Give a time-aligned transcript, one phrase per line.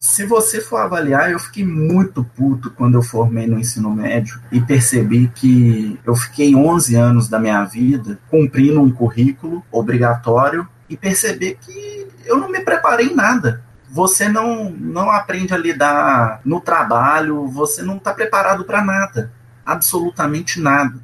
[0.00, 4.58] Se você for avaliar, eu fiquei muito puto quando eu formei no ensino médio e
[4.58, 11.58] percebi que eu fiquei 11 anos da minha vida cumprindo um currículo obrigatório e perceber
[11.60, 13.62] que eu não me preparei em nada.
[13.90, 19.30] Você não, não aprende a lidar no trabalho, você não está preparado para nada.
[19.66, 20.98] Absolutamente nada.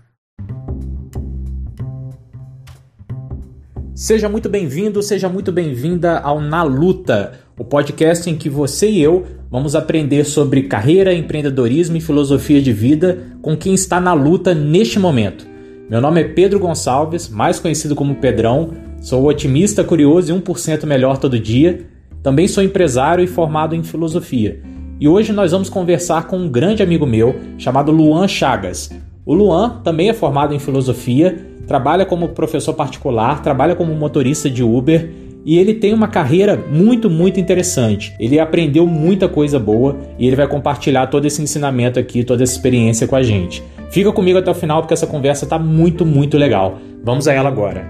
[3.95, 9.03] Seja muito bem-vindo, seja muito bem-vinda ao Na Luta, o podcast em que você e
[9.03, 14.55] eu vamos aprender sobre carreira, empreendedorismo e filosofia de vida com quem está na luta
[14.55, 15.47] neste momento.
[15.89, 21.17] Meu nome é Pedro Gonçalves, mais conhecido como Pedrão, sou otimista, curioso e 1% melhor
[21.17, 21.87] todo dia.
[22.23, 24.61] Também sou empresário e formado em filosofia.
[25.01, 28.91] E hoje nós vamos conversar com um grande amigo meu chamado Luan Chagas.
[29.25, 34.63] O Luan também é formado em filosofia trabalha como professor particular, trabalha como motorista de
[34.63, 35.11] Uber
[35.47, 38.13] e ele tem uma carreira muito, muito interessante.
[38.19, 42.53] Ele aprendeu muita coisa boa e ele vai compartilhar todo esse ensinamento aqui, toda essa
[42.53, 43.63] experiência com a gente.
[43.89, 46.81] Fica comigo até o final porque essa conversa está muito, muito legal.
[47.01, 47.87] Vamos a ela agora.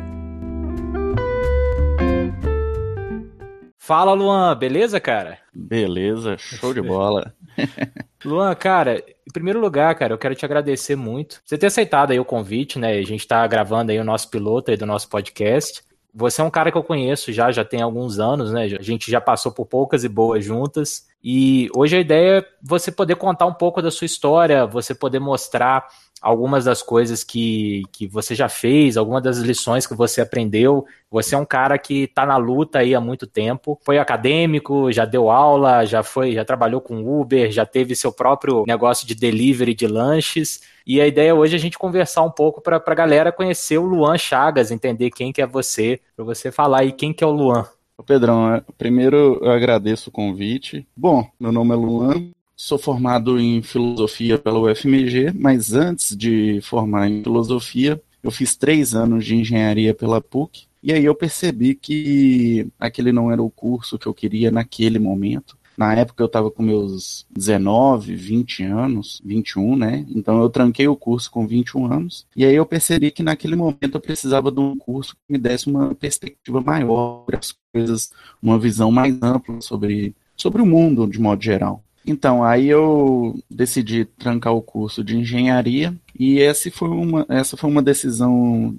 [3.78, 5.38] Fala, Luan, beleza, cara?
[5.54, 7.32] Beleza, show de bola.
[8.22, 11.40] Luan, cara, em primeiro lugar, cara, eu quero te agradecer muito.
[11.42, 12.98] Você ter aceitado aí o convite, né?
[12.98, 15.86] A gente tá gravando aí o nosso piloto aí do nosso podcast.
[16.18, 18.62] Você é um cara que eu conheço já, já tem alguns anos, né?
[18.64, 21.06] A gente já passou por poucas e boas juntas.
[21.22, 25.18] E hoje a ideia é você poder contar um pouco da sua história, você poder
[25.18, 25.86] mostrar
[26.22, 30.86] algumas das coisas que, que você já fez, algumas das lições que você aprendeu.
[31.10, 33.78] Você é um cara que está na luta aí há muito tempo.
[33.84, 38.64] Foi acadêmico, já deu aula, já foi, já trabalhou com Uber, já teve seu próprio
[38.66, 40.62] negócio de delivery de lanches.
[40.86, 43.84] E a ideia hoje é a gente conversar um pouco para a galera conhecer o
[43.84, 47.32] Luan Chagas, entender quem que é você, para você falar aí quem que é o
[47.32, 47.66] Luan.
[48.06, 50.86] Pedrão, é, primeiro eu agradeço o convite.
[50.96, 57.06] Bom, meu nome é Luan, Sou formado em filosofia pela UFMG, mas antes de formar
[57.06, 60.64] em filosofia, eu fiz três anos de engenharia pela PUC.
[60.82, 65.54] E aí eu percebi que aquele não era o curso que eu queria naquele momento.
[65.76, 70.06] Na época eu estava com meus 19, 20 anos, 21, né?
[70.08, 72.26] Então eu tranquei o curso com 21 anos.
[72.34, 75.68] E aí eu percebi que naquele momento eu precisava de um curso que me desse
[75.68, 78.10] uma perspectiva maior sobre as coisas,
[78.42, 81.82] uma visão mais ampla sobre, sobre o mundo de modo geral.
[82.06, 87.68] Então, aí eu decidi trancar o curso de engenharia e essa foi uma, essa foi
[87.68, 88.76] uma decisão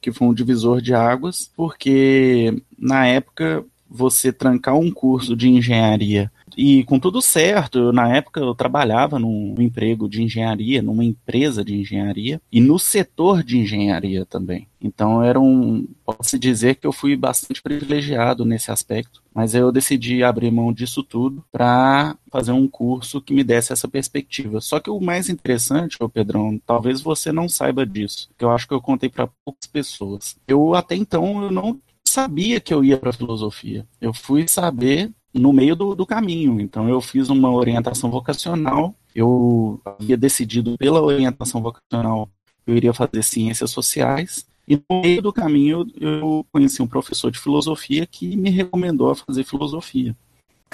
[0.00, 3.62] que foi um divisor de águas, porque na época
[3.94, 9.54] você trancar um curso de engenharia e com tudo certo, na época eu trabalhava num
[9.58, 14.68] emprego de engenharia, numa empresa de engenharia e no setor de engenharia também.
[14.80, 20.22] Então era um, pode-se dizer que eu fui bastante privilegiado nesse aspecto, mas eu decidi
[20.22, 24.60] abrir mão disso tudo para fazer um curso que me desse essa perspectiva.
[24.60, 28.68] Só que o mais interessante, ô Pedrão, talvez você não saiba disso, que eu acho
[28.68, 30.36] que eu contei para poucas pessoas.
[30.46, 31.80] Eu até então eu não
[32.14, 33.86] sabia que eu ia para filosofia.
[34.00, 36.60] Eu fui saber no meio do, do caminho.
[36.60, 42.28] Então eu fiz uma orientação vocacional, eu havia decidido pela orientação vocacional
[42.66, 47.38] eu iria fazer ciências sociais, e no meio do caminho eu conheci um professor de
[47.38, 50.16] filosofia que me recomendou a fazer filosofia.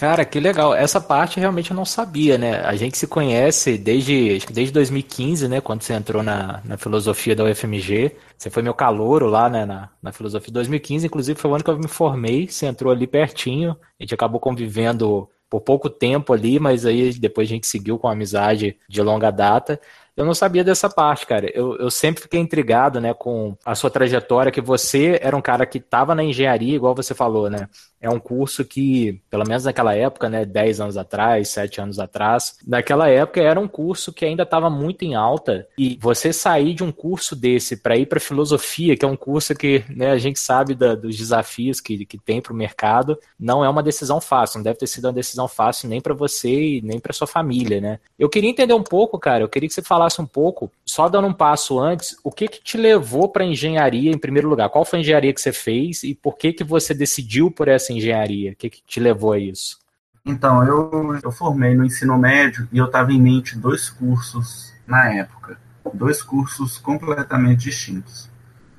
[0.00, 0.72] Cara, que legal.
[0.74, 2.62] Essa parte realmente eu não sabia, né?
[2.62, 5.60] A gente se conhece desde, desde 2015, né?
[5.60, 8.16] Quando você entrou na, na filosofia da UFMG.
[8.34, 9.66] Você foi meu calouro lá, né?
[9.66, 12.48] Na, na filosofia 2015, inclusive foi o ano que eu me formei.
[12.48, 13.76] Você entrou ali pertinho.
[14.00, 18.08] A gente acabou convivendo por pouco tempo ali, mas aí depois a gente seguiu com
[18.08, 19.78] amizade de longa data.
[20.16, 21.50] Eu não sabia dessa parte, cara.
[21.54, 25.64] Eu, eu sempre fiquei intrigado, né, com a sua trajetória, que você era um cara
[25.64, 27.68] que estava na engenharia, igual você falou, né?
[28.00, 32.58] É um curso que, pelo menos naquela época, né, 10 anos atrás, 7 anos atrás,
[32.66, 35.66] naquela época era um curso que ainda estava muito em alta.
[35.76, 39.54] E você sair de um curso desse para ir para filosofia, que é um curso
[39.54, 43.62] que né, a gente sabe da, dos desafios que, que tem para o mercado, não
[43.62, 44.58] é uma decisão fácil.
[44.58, 47.80] Não deve ter sido uma decisão fácil nem para você e nem para sua família,
[47.80, 47.98] né?
[48.18, 49.44] Eu queria entender um pouco, cara.
[49.44, 52.62] Eu queria que você falasse um pouco, só dando um passo antes, o que, que
[52.62, 54.70] te levou para engenharia em primeiro lugar?
[54.70, 57.89] Qual foi a engenharia que você fez e por que, que você decidiu por essa
[57.90, 58.52] essa engenharia?
[58.52, 59.78] O que, que te levou a isso?
[60.24, 65.12] Então, eu, eu formei no ensino médio e eu estava em mente dois cursos na
[65.12, 65.58] época.
[65.92, 68.30] Dois cursos completamente distintos.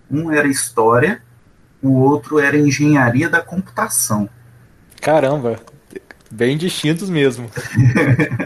[0.10, 1.22] Um era História,
[1.81, 4.30] o outro era Engenharia da Computação.
[5.02, 5.60] Caramba,
[6.30, 7.50] bem distintos mesmo.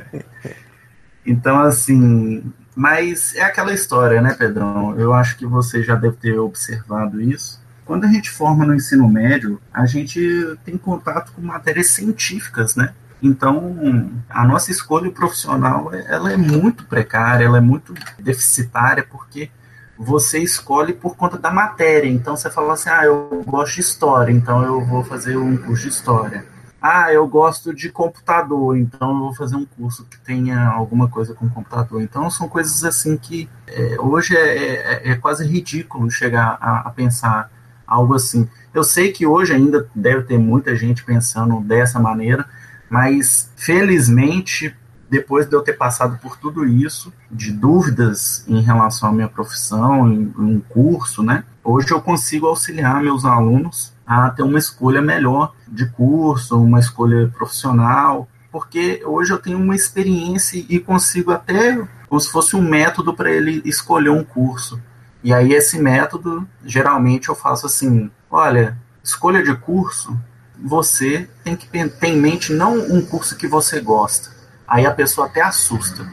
[1.25, 4.97] então, assim, mas é aquela história, né, Pedrão?
[4.97, 7.64] Eu acho que você já deve ter observado isso.
[7.85, 10.19] Quando a gente forma no ensino médio, a gente
[10.65, 12.93] tem contato com matérias científicas, né?
[13.21, 19.49] Então, a nossa escolha profissional, ela é muito precária, ela é muito deficitária, porque
[19.97, 22.09] você escolhe por conta da matéria.
[22.09, 25.83] Então, você fala assim, ah, eu gosto de história, então eu vou fazer um curso
[25.83, 26.45] de história.
[26.81, 31.33] Ah, eu gosto de computador, então eu vou fazer um curso que tenha alguma coisa
[31.33, 32.01] com computador.
[32.01, 36.89] Então, são coisas assim que é, hoje é, é, é, quase ridículo chegar a, a
[36.91, 37.49] pensar
[37.87, 38.47] algo assim.
[38.73, 42.45] Eu sei que hoje ainda deve ter muita gente pensando dessa maneira,
[42.89, 44.75] mas felizmente,
[45.09, 50.11] depois de eu ter passado por tudo isso, de dúvidas em relação à minha profissão,
[50.11, 51.43] em, um curso, né?
[51.63, 57.27] Hoje eu consigo auxiliar meus alunos a ter uma escolha melhor de curso, uma escolha
[57.35, 61.75] profissional, porque hoje eu tenho uma experiência e consigo até,
[62.07, 64.79] como se fosse um método para ele escolher um curso.
[65.25, 70.15] E aí esse método, geralmente eu faço assim, olha, escolha de curso,
[70.63, 74.29] você tem que ter em mente não um curso que você gosta.
[74.67, 76.07] Aí a pessoa até assusta.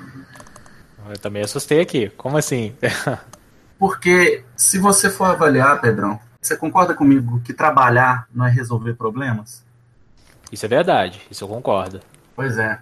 [1.11, 2.09] Eu também assustei aqui.
[2.17, 2.75] Como assim?
[3.79, 9.62] Porque se você for avaliar, Pedrão, você concorda comigo que trabalhar não é resolver problemas?
[10.50, 12.00] Isso é verdade, isso eu concordo.
[12.35, 12.79] Pois é.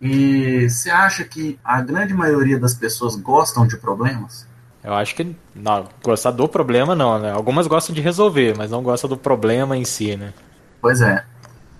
[0.00, 4.46] E você acha que a grande maioria das pessoas gostam de problemas?
[4.84, 7.32] Eu acho que não, gostar do problema não, né?
[7.32, 10.34] Algumas gostam de resolver, mas não gostam do problema em si, né?
[10.80, 11.24] Pois é.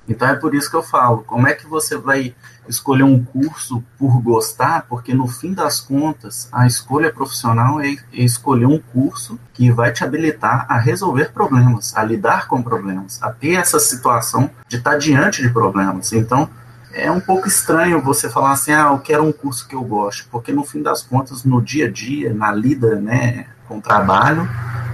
[0.08, 2.34] Então é por isso que eu falo, como é que você vai
[2.68, 4.86] escolher um curso por gostar?
[4.88, 10.04] Porque no fim das contas, a escolha profissional é escolher um curso que vai te
[10.04, 15.42] habilitar a resolver problemas, a lidar com problemas, a ter essa situação de estar diante
[15.42, 16.12] de problemas.
[16.12, 16.48] Então,
[16.94, 20.29] é um pouco estranho você falar assim, ah, eu quero um curso que eu gosto,
[20.31, 24.49] porque no fim das contas, no dia a dia, na lida, né, com o trabalho,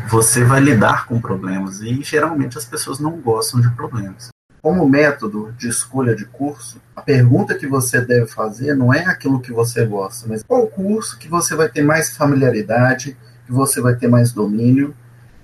[0.08, 4.30] você vai lidar com problemas e geralmente as pessoas não gostam de problemas.
[4.62, 9.40] Como método de escolha de curso, a pergunta que você deve fazer não é aquilo
[9.40, 13.16] que você gosta, mas qual curso que você vai ter mais familiaridade,
[13.46, 14.94] que você vai ter mais domínio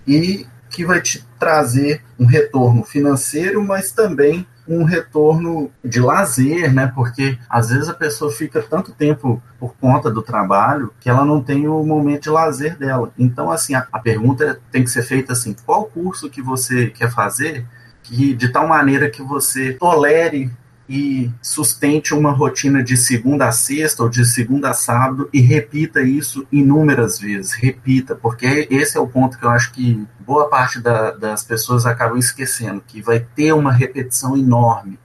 [0.06, 6.90] e que vai te trazer um retorno financeiro, mas também um retorno de lazer, né?
[6.94, 11.42] Porque às vezes a pessoa fica tanto tempo por conta do trabalho que ela não
[11.42, 13.12] tem o momento de lazer dela.
[13.18, 17.10] Então, assim, a, a pergunta tem que ser feita assim: qual curso que você quer
[17.10, 17.66] fazer
[18.02, 20.50] que de tal maneira que você tolere
[20.88, 26.00] e sustente uma rotina de segunda a sexta ou de segunda a sábado e repita
[26.02, 27.52] isso inúmeras vezes.
[27.52, 31.87] Repita, porque esse é o ponto que eu acho que boa parte da, das pessoas
[31.87, 34.99] acabam esquecendo, que vai ter uma repetição enorme.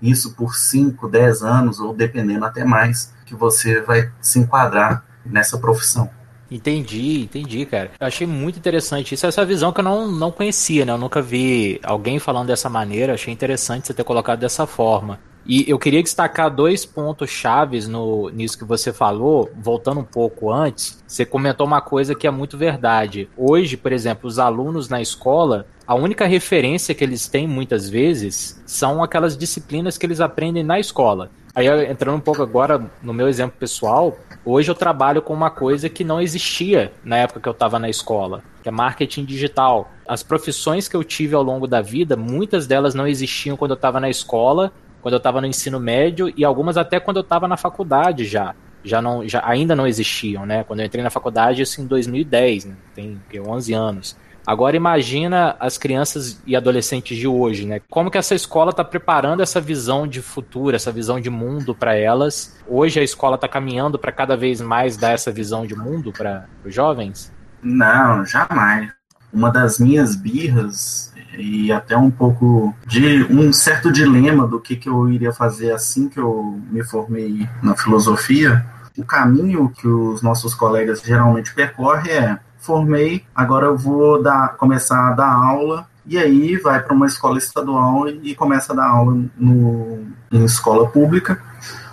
[0.00, 5.58] Isso por 5, 10 anos, ou dependendo até mais, que você vai se enquadrar nessa
[5.58, 6.08] profissão.
[6.50, 7.90] Entendi, entendi, cara.
[8.00, 9.26] Eu achei muito interessante isso.
[9.26, 10.92] Essa visão que eu não, não conhecia, né?
[10.92, 13.14] Eu nunca vi alguém falando dessa maneira.
[13.14, 15.18] Achei interessante você ter colocado dessa forma.
[15.46, 20.52] E eu queria destacar dois pontos chaves no, nisso que você falou, voltando um pouco
[20.52, 21.02] antes.
[21.06, 23.28] Você comentou uma coisa que é muito verdade.
[23.36, 28.62] Hoje, por exemplo, os alunos na escola, a única referência que eles têm muitas vezes
[28.66, 31.30] são aquelas disciplinas que eles aprendem na escola.
[31.54, 35.88] Aí, entrando um pouco agora no meu exemplo pessoal, hoje eu trabalho com uma coisa
[35.88, 39.90] que não existia na época que eu estava na escola, que é marketing digital.
[40.06, 43.76] As profissões que eu tive ao longo da vida, muitas delas não existiam quando eu
[43.76, 47.46] estava na escola quando eu estava no ensino médio e algumas até quando eu estava
[47.48, 48.54] na faculdade já.
[48.84, 50.62] Já não, já ainda não existiam, né?
[50.64, 52.74] Quando eu entrei na faculdade, isso em 2010, né?
[52.94, 54.16] tem 11 anos.
[54.48, 57.82] Agora imagina as crianças e adolescentes de hoje, né?
[57.90, 61.94] Como que essa escola está preparando essa visão de futuro, essa visão de mundo para
[61.94, 62.58] elas?
[62.66, 66.48] Hoje a escola está caminhando para cada vez mais dar essa visão de mundo para
[66.64, 67.30] os jovens?
[67.62, 68.90] Não, jamais.
[69.30, 74.88] Uma das minhas birras e até um pouco de um certo dilema do que, que
[74.88, 78.64] eu iria fazer assim que eu me formei na filosofia.
[78.96, 85.08] O caminho que os nossos colegas geralmente percorrem é formei, agora eu vou dar, começar
[85.08, 89.24] a dar aula e aí vai para uma escola estadual e começa a dar aula
[89.36, 91.40] no, em escola pública,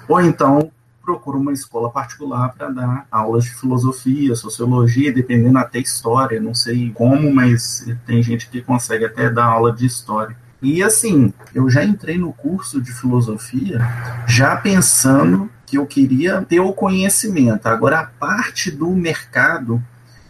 [0.07, 0.71] ou então
[1.05, 6.91] procura uma escola particular para dar aulas de filosofia, sociologia, dependendo até história, não sei
[6.91, 10.35] como, mas tem gente que consegue até dar aula de história.
[10.62, 13.79] E assim, eu já entrei no curso de filosofia
[14.27, 17.67] já pensando que eu queria ter o conhecimento.
[17.67, 19.81] Agora, a parte do mercado,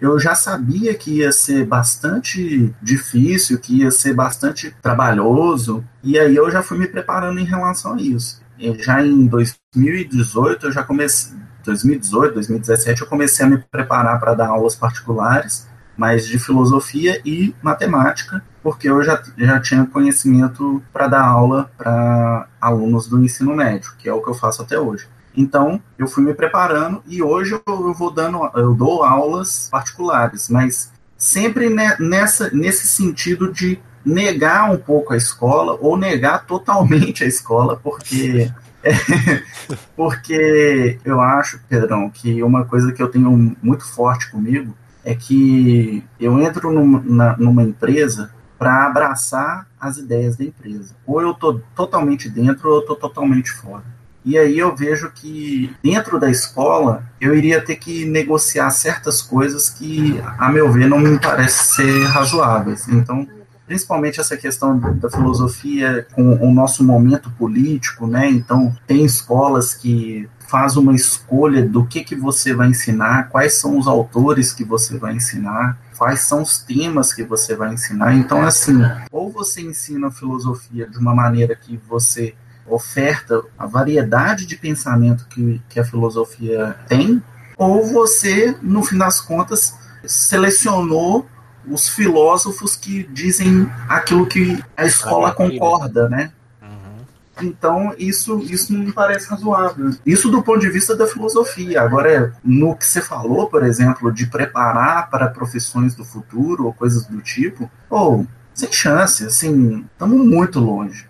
[0.01, 6.36] eu já sabia que ia ser bastante difícil, que ia ser bastante trabalhoso, e aí
[6.36, 8.45] eu já fui me preparando em relação a isso
[8.79, 14.47] já em 2018 eu já comecei 2018, 2017 eu comecei a me preparar para dar
[14.50, 21.24] aulas particulares mas de filosofia e matemática, porque eu já, já tinha conhecimento para dar
[21.24, 25.07] aula para alunos do ensino médio, que é o que eu faço até hoje.
[25.35, 30.91] Então, eu fui me preparando e hoje eu vou dando, eu dou aulas particulares, mas
[31.17, 31.69] sempre
[32.00, 38.51] nessa, nesse sentido de negar um pouco a escola ou negar totalmente a escola, porque
[38.85, 38.93] é,
[39.97, 46.03] porque eu acho, Pedrão, que uma coisa que eu tenho muito forte comigo é que
[46.19, 50.95] eu entro numa, numa empresa para abraçar as ideias da empresa.
[51.05, 53.83] Ou eu estou totalmente dentro ou eu estou totalmente fora.
[54.24, 59.69] E aí eu vejo que dentro da escola eu iria ter que negociar certas coisas
[59.69, 62.88] que, a meu ver, não me parece ser razoáveis.
[62.88, 63.27] Então,
[63.67, 68.29] principalmente essa questão da filosofia com o nosso momento político, né?
[68.29, 73.77] Então, tem escolas que faz uma escolha do que que você vai ensinar, quais são
[73.77, 78.15] os autores que você vai ensinar, quais são os temas que você vai ensinar.
[78.15, 78.79] Então, assim,
[79.12, 82.36] ou você ensina filosofia de uma maneira que você
[82.67, 87.22] oferta a variedade de pensamento que, que a filosofia tem,
[87.57, 91.27] ou você, no fim das contas, selecionou
[91.69, 96.31] os filósofos que dizem aquilo que a escola concorda, né?
[96.62, 97.48] Uhum.
[97.48, 99.91] Então, isso, isso não me parece razoável.
[100.05, 101.81] Isso do ponto de vista da filosofia.
[101.81, 107.05] Agora, no que você falou, por exemplo, de preparar para profissões do futuro ou coisas
[107.05, 111.07] do tipo, ou sem chance, assim, estamos muito longe.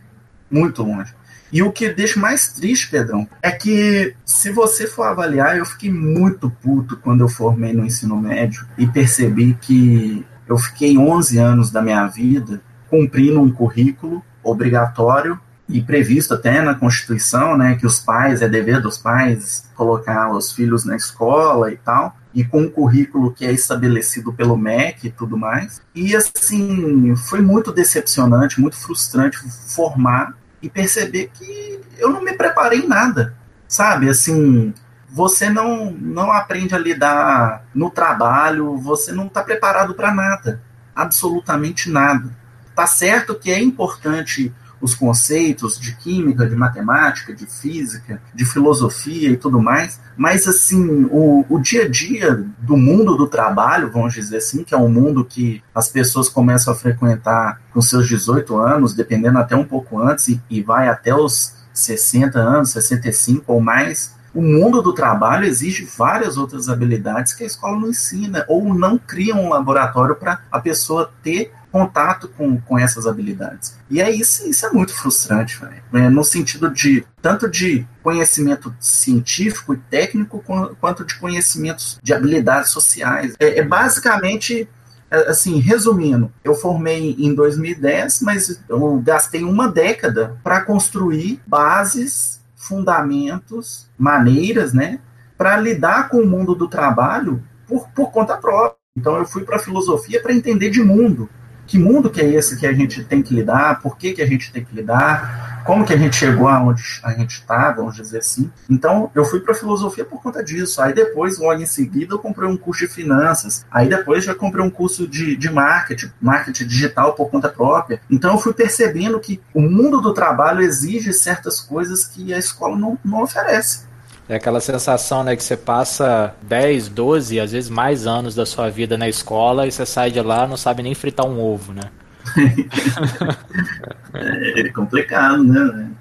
[0.50, 1.14] Muito longe.
[1.52, 5.92] E o que deixa mais triste, Pedrão, é que se você for avaliar, eu fiquei
[5.92, 11.72] muito puto quando eu formei no ensino médio e percebi que eu fiquei 11 anos
[11.72, 18.00] da minha vida cumprindo um currículo obrigatório e previsto até na Constituição, né, que os
[18.00, 22.70] pais, é dever dos pais colocar os filhos na escola e tal, e com um
[22.70, 25.82] currículo que é estabelecido pelo MEC e tudo mais.
[25.96, 29.40] E assim, foi muito decepcionante, muito frustrante
[29.74, 33.36] formar e perceber que eu não me preparei em nada,
[33.68, 34.10] sabe?
[34.10, 34.74] Assim,
[35.16, 40.62] você não, não aprende a lidar no trabalho, você não está preparado para nada,
[40.94, 42.36] absolutamente nada.
[42.76, 49.30] Tá certo que é importante os conceitos de química, de matemática, de física, de filosofia
[49.30, 54.14] e tudo mais, mas assim, o, o dia a dia do mundo do trabalho, vamos
[54.14, 58.58] dizer assim, que é um mundo que as pessoas começam a frequentar com seus 18
[58.58, 63.62] anos, dependendo até um pouco antes, e, e vai até os 60 anos, 65 ou
[63.62, 68.74] mais, o mundo do trabalho exige várias outras habilidades que a escola não ensina, ou
[68.74, 73.78] não cria um laboratório para a pessoa ter contato com, com essas habilidades.
[73.90, 75.60] E é isso, isso é muito frustrante,
[75.92, 76.10] né?
[76.10, 80.44] no sentido de tanto de conhecimento científico e técnico
[80.80, 83.36] quanto de conhecimentos de habilidades sociais.
[83.40, 84.70] É, é basicamente
[85.12, 92.42] é, assim, resumindo, eu formei em 2010, mas eu gastei uma década para construir bases,
[92.68, 95.00] fundamentos, maneiras, né,
[95.38, 98.78] para lidar com o mundo do trabalho por, por conta própria.
[98.98, 101.30] Então eu fui para a filosofia para entender de mundo,
[101.68, 104.26] que mundo que é esse que a gente tem que lidar, por que, que a
[104.26, 108.20] gente tem que lidar, como que a gente chegou aonde a gente está, vamos dizer
[108.20, 108.52] assim.
[108.70, 110.80] Então, eu fui para filosofia por conta disso.
[110.82, 113.66] Aí depois, logo em seguida, eu comprei um curso de finanças.
[113.72, 118.00] Aí depois já comprei um curso de, de marketing, marketing digital por conta própria.
[118.10, 122.78] Então, eu fui percebendo que o mundo do trabalho exige certas coisas que a escola
[122.78, 123.86] não, não oferece.
[124.28, 128.70] É aquela sensação, né, que você passa 10, 12, às vezes mais anos da sua
[128.70, 131.92] vida na escola e você sai de lá não sabe nem fritar um ovo, né?
[134.56, 135.92] é complicado, né?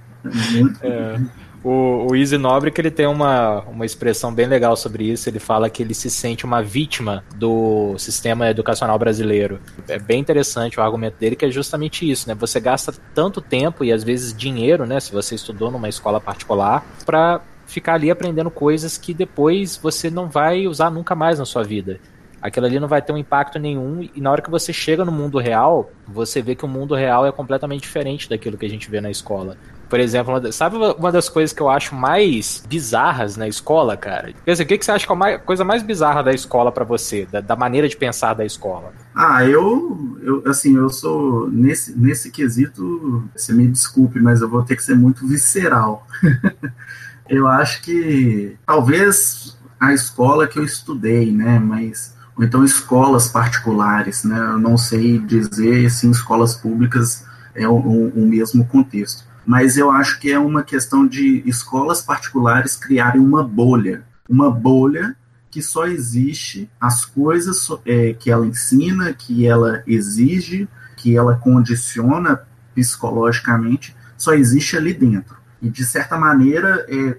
[0.52, 1.20] Muito é.
[1.64, 5.30] O, o Easy Nobre que ele tem uma, uma expressão bem legal sobre isso.
[5.30, 9.58] Ele fala que ele se sente uma vítima do sistema educacional brasileiro.
[9.88, 12.34] É bem interessante o argumento dele, que é justamente isso, né?
[12.34, 15.00] Você gasta tanto tempo e às vezes dinheiro, né?
[15.00, 20.28] Se você estudou numa escola particular, para ficar ali aprendendo coisas que depois você não
[20.28, 21.98] vai usar nunca mais na sua vida.
[22.44, 25.10] Aquilo ali não vai ter um impacto nenhum e na hora que você chega no
[25.10, 28.90] mundo real, você vê que o mundo real é completamente diferente daquilo que a gente
[28.90, 29.56] vê na escola.
[29.88, 34.34] Por exemplo, sabe uma das coisas que eu acho mais bizarras na escola, cara?
[34.46, 37.26] Dizer, o que, você acha que é a coisa mais bizarra da escola para você,
[37.32, 38.92] da, da, maneira de pensar da escola?
[39.14, 44.62] Ah, eu, eu, assim, eu sou, nesse, nesse quesito, você me desculpe, mas eu vou
[44.62, 46.06] ter que ser muito visceral.
[47.28, 54.24] eu acho que talvez a escola que eu estudei, né, mas ou então escolas particulares,
[54.24, 59.76] né, eu não sei dizer se escolas públicas é o, o, o mesmo contexto, mas
[59.76, 65.16] eu acho que é uma questão de escolas particulares criarem uma bolha, uma bolha
[65.50, 72.40] que só existe as coisas é, que ela ensina, que ela exige, que ela condiciona
[72.74, 75.36] psicologicamente, só existe ali dentro.
[75.64, 77.16] E, de certa maneira, é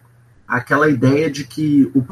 [0.47, 2.05] aquela ideia de que o,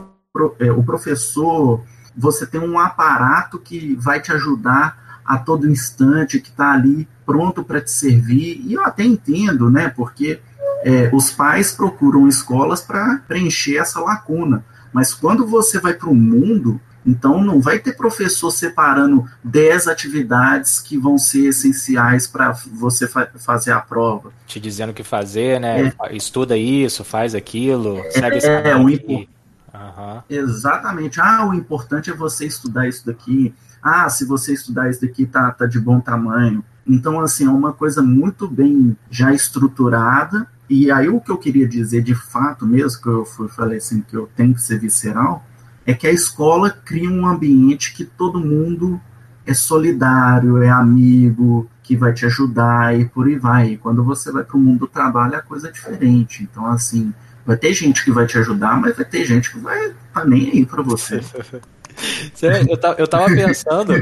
[0.60, 1.84] é, o professor,
[2.18, 7.64] você tem um aparato que vai te ajudar a todo instante, que está ali pronto
[7.64, 8.62] para te servir.
[8.66, 9.90] E eu até entendo, né?
[9.90, 10.42] Porque
[10.84, 14.66] é, os pais procuram escolas para preencher essa lacuna.
[14.92, 20.80] Mas quando você vai para o mundo, então não vai ter professor separando 10 atividades
[20.80, 24.32] que vão ser essenciais para você fa fazer a prova.
[24.48, 25.94] Te dizendo o que fazer, né?
[26.02, 26.16] É.
[26.16, 29.28] Estuda isso, faz aquilo, segue é, esse é, o impo...
[29.74, 30.22] Uhum.
[30.30, 31.20] Exatamente.
[31.20, 33.54] Ah, o importante é você estudar isso daqui.
[33.82, 36.64] Ah, se você estudar isso daqui, tá, tá de bom tamanho.
[36.88, 40.48] Então, assim, é uma coisa muito bem já estruturada.
[40.70, 44.16] E aí o que eu queria dizer de fato mesmo, que eu falei assim, que
[44.16, 45.46] eu tenho que ser visceral,
[45.86, 49.00] é que a escola cria um ambiente que todo mundo
[49.46, 53.72] é solidário, é amigo, que vai te ajudar e por aí vai.
[53.72, 56.44] E quando você vai para o mundo do trabalho, a coisa é diferente.
[56.44, 57.14] Então, assim,
[57.46, 60.50] vai ter gente que vai te ajudar, mas vai ter gente que vai tá nem
[60.52, 61.22] aí para você.
[62.70, 63.94] eu, tava, eu tava pensando,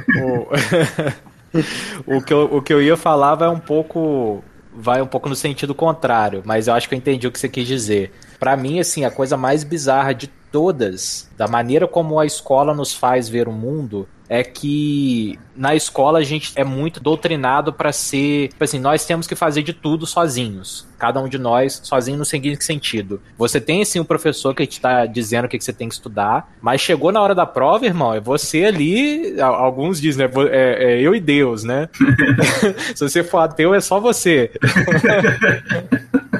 [2.05, 5.27] o, o, que eu, o que eu ia falar vai um pouco vai um pouco
[5.27, 8.13] no sentido contrário, mas eu acho que eu entendi o que você quis dizer.
[8.39, 12.93] Para mim, assim, a coisa mais bizarra de todas, da maneira como a escola nos
[12.93, 18.47] faz ver o mundo, é que na escola a gente é muito doutrinado para ser,
[18.47, 20.87] tipo assim, nós temos que fazer de tudo sozinhos.
[20.97, 23.21] Cada um de nós sozinho no seguinte sentido.
[23.37, 25.95] Você tem sim um professor que te tá dizendo o que, que você tem que
[25.95, 30.93] estudar, mas chegou na hora da prova, irmão, é você ali, alguns dizem, né, é,
[30.93, 31.89] é eu e Deus, né?
[32.95, 34.49] Se você for ateu, é só você.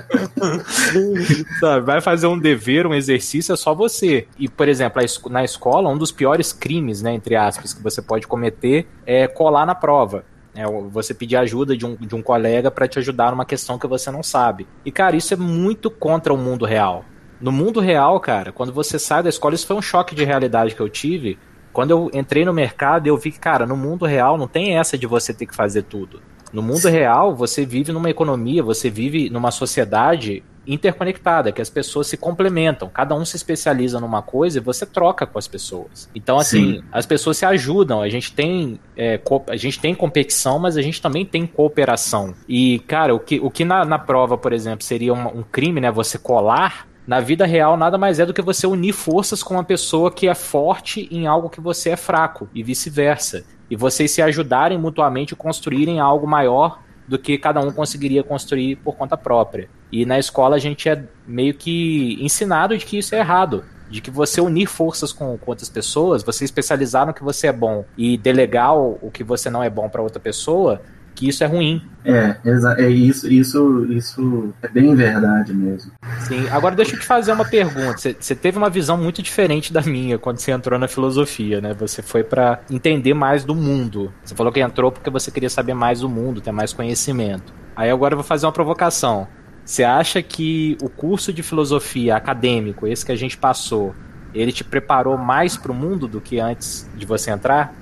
[1.59, 4.27] Sabe, vai fazer um dever, um exercício, é só você.
[4.37, 8.27] E, por exemplo, na escola, um dos piores crimes, né, entre aspas, que você pode
[8.27, 10.25] cometer é colar na prova.
[10.53, 13.87] É, você pedir ajuda de um, de um colega para te ajudar numa questão que
[13.87, 14.67] você não sabe.
[14.85, 17.05] E, cara, isso é muito contra o mundo real.
[17.39, 20.75] No mundo real, cara, quando você sai da escola, isso foi um choque de realidade
[20.75, 21.39] que eu tive.
[21.71, 24.97] Quando eu entrei no mercado, eu vi que, cara, no mundo real não tem essa
[24.97, 26.21] de você ter que fazer tudo.
[26.51, 32.07] No mundo real, você vive numa economia, você vive numa sociedade interconectada, que as pessoas
[32.07, 36.09] se complementam, cada um se especializa numa coisa e você troca com as pessoas.
[36.13, 36.83] Então, assim, Sim.
[36.91, 41.01] as pessoas se ajudam, a gente tem é, a gente tem competição, mas a gente
[41.01, 42.33] também tem cooperação.
[42.47, 45.81] E, cara, o que, o que na, na prova, por exemplo, seria um, um crime,
[45.81, 45.91] né?
[45.91, 49.63] Você colar na vida real nada mais é do que você unir forças com uma
[49.63, 53.43] pessoa que é forte em algo que você é fraco e vice-versa.
[53.69, 58.95] E vocês se ajudarem mutuamente construírem algo maior do que cada um conseguiria construir por
[58.95, 59.69] conta própria.
[59.91, 63.63] E na escola a gente é meio que ensinado de que isso é errado.
[63.89, 67.51] De que você unir forças com, com outras pessoas, você especializar no que você é
[67.51, 70.81] bom e delegar o, o que você não é bom para outra pessoa,
[71.21, 71.79] que isso é ruim.
[72.03, 72.35] É,
[72.79, 75.91] é isso, isso, isso é bem verdade mesmo.
[76.21, 77.99] Sim, agora deixa eu te fazer uma pergunta.
[77.99, 81.75] Você, você teve uma visão muito diferente da minha quando você entrou na filosofia, né?
[81.75, 84.11] Você foi para entender mais do mundo.
[84.23, 87.53] Você falou que entrou porque você queria saber mais do mundo, ter mais conhecimento.
[87.75, 89.27] Aí agora eu vou fazer uma provocação.
[89.63, 93.93] Você acha que o curso de filosofia acadêmico, esse que a gente passou,
[94.33, 97.75] ele te preparou mais para o mundo do que antes de você entrar?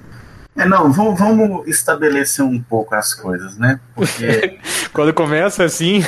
[0.60, 3.80] É, não, vamos estabelecer um pouco as coisas, né?
[3.96, 4.60] Porque.
[4.92, 6.04] Quando começa assim,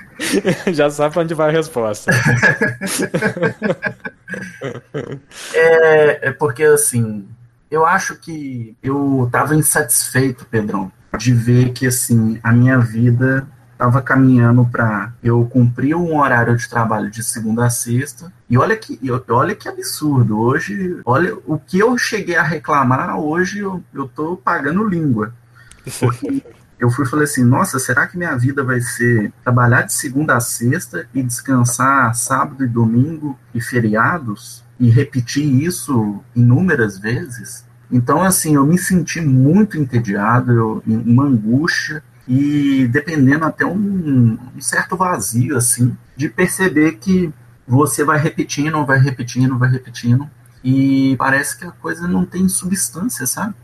[0.72, 2.10] já sabe onde vai a resposta.
[5.52, 7.28] é, é porque, assim,
[7.70, 13.46] eu acho que eu estava insatisfeito, Pedrão, de ver que, assim, a minha vida
[13.84, 18.32] estava caminhando para eu cumprir um horário de trabalho de segunda a sexta.
[18.48, 20.38] E olha que, olha que absurdo.
[20.38, 25.34] Hoje, olha o que eu cheguei a reclamar, hoje eu, eu tô pagando língua.
[26.00, 26.42] Porque
[26.78, 30.40] eu fui falei assim, nossa, será que minha vida vai ser trabalhar de segunda a
[30.40, 37.66] sexta e descansar sábado e domingo e feriados e repetir isso inúmeras vezes?
[37.90, 44.60] Então, assim, eu me senti muito entediado, eu, uma angústia, e dependendo até um, um
[44.60, 47.32] certo vazio, assim, de perceber que
[47.66, 50.28] você vai repetindo, vai repetindo, vai repetindo,
[50.62, 53.54] e parece que a coisa não tem substância, sabe?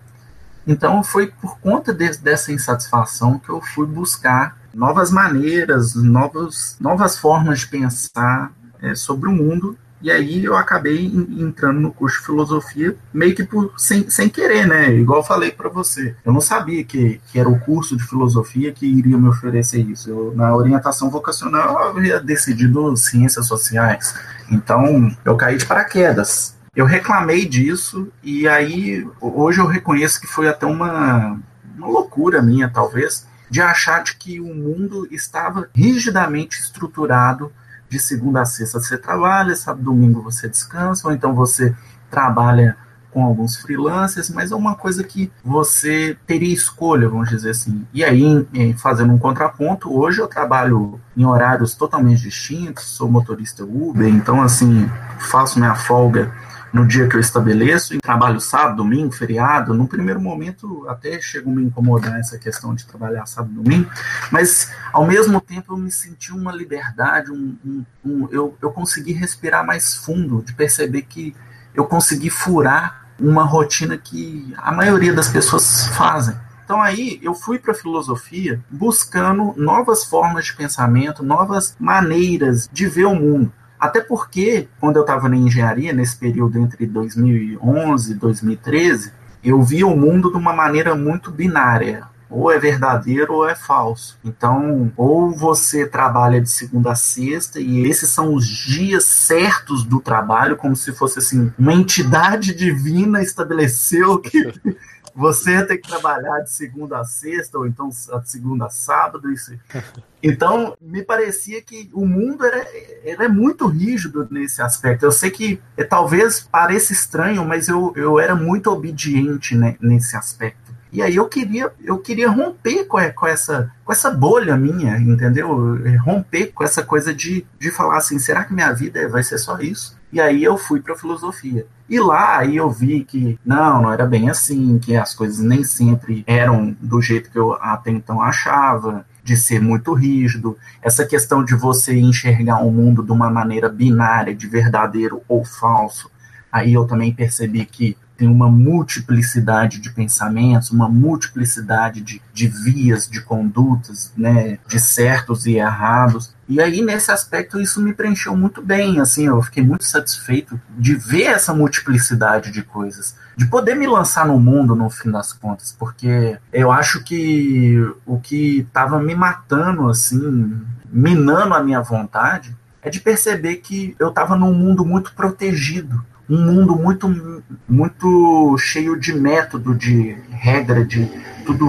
[0.66, 7.18] Então foi por conta de, dessa insatisfação que eu fui buscar novas maneiras, novos, novas
[7.18, 12.26] formas de pensar é, sobre o mundo e aí eu acabei entrando no curso de
[12.26, 14.90] filosofia meio que por, sem, sem querer, né?
[14.94, 16.16] Igual eu falei para você.
[16.24, 20.08] Eu não sabia que, que era o curso de filosofia que iria me oferecer isso.
[20.08, 24.14] Eu, na orientação vocacional eu havia decidido ciências sociais.
[24.50, 26.56] Então eu caí de paraquedas.
[26.74, 31.38] eu reclamei disso e aí hoje eu reconheço que foi até uma,
[31.76, 37.52] uma loucura minha, talvez, de achar de que o mundo estava rigidamente estruturado
[37.90, 41.74] de segunda a sexta você trabalha, sábado domingo você descansa, ou então você
[42.08, 42.76] trabalha
[43.10, 47.84] com alguns freelancers, mas é uma coisa que você teria escolha, vamos dizer assim.
[47.92, 48.46] E aí,
[48.78, 54.88] fazendo um contraponto, hoje eu trabalho em horários totalmente distintos, sou motorista Uber, então assim,
[55.18, 56.32] faço minha folga
[56.72, 59.74] no dia que eu estabeleço, e trabalho sábado, domingo, feriado.
[59.74, 63.90] No primeiro momento, até chegou a me incomodar essa questão de trabalhar sábado, domingo,
[64.30, 69.12] mas ao mesmo tempo eu me senti uma liberdade, um, um, um, eu, eu consegui
[69.12, 71.34] respirar mais fundo, de perceber que
[71.74, 76.34] eu consegui furar uma rotina que a maioria das pessoas fazem.
[76.64, 82.86] Então aí eu fui para a filosofia buscando novas formas de pensamento, novas maneiras de
[82.86, 83.52] ver o mundo.
[83.80, 89.12] Até porque, quando eu estava na engenharia, nesse período entre 2011 e 2013,
[89.42, 92.04] eu via o mundo de uma maneira muito binária.
[92.30, 94.18] Ou é verdadeiro ou é falso.
[94.24, 100.00] Então, ou você trabalha de segunda a sexta, e esses são os dias certos do
[100.00, 104.52] trabalho, como se fosse assim, uma entidade divina estabeleceu que
[105.14, 109.30] você tem que trabalhar de segunda a sexta, ou então de segunda a sábado.
[109.30, 109.52] Isso.
[110.22, 112.66] Então, me parecia que o mundo era,
[113.06, 115.06] era muito rígido nesse aspecto.
[115.06, 120.14] Eu sei que é, talvez pareça estranho, mas eu, eu era muito obediente né, nesse
[120.14, 120.69] aspecto.
[120.92, 125.78] E aí eu queria, eu queria romper com, com, essa, com essa bolha minha, entendeu?
[126.04, 129.58] Romper com essa coisa de, de falar assim, será que minha vida vai ser só
[129.58, 129.96] isso?
[130.12, 131.66] E aí eu fui para filosofia.
[131.88, 135.62] E lá aí eu vi que não, não era bem assim, que as coisas nem
[135.62, 141.44] sempre eram do jeito que eu até então achava, de ser muito rígido, essa questão
[141.44, 146.10] de você enxergar o mundo de uma maneira binária, de verdadeiro ou falso.
[146.50, 153.08] Aí eu também percebi que tem uma multiplicidade de pensamentos, uma multiplicidade de, de vias,
[153.08, 156.34] de condutas, né, de certos e errados.
[156.46, 160.94] E aí, nesse aspecto, isso me preencheu muito bem, assim, eu fiquei muito satisfeito de
[160.96, 165.74] ver essa multiplicidade de coisas, de poder me lançar no mundo, no fim das contas,
[165.78, 170.60] porque eu acho que o que estava me matando, assim,
[170.92, 176.38] minando a minha vontade, é de perceber que eu estava num mundo muito protegido, um
[176.38, 181.10] mundo muito, muito cheio de método, de regra, de
[181.44, 181.66] tudo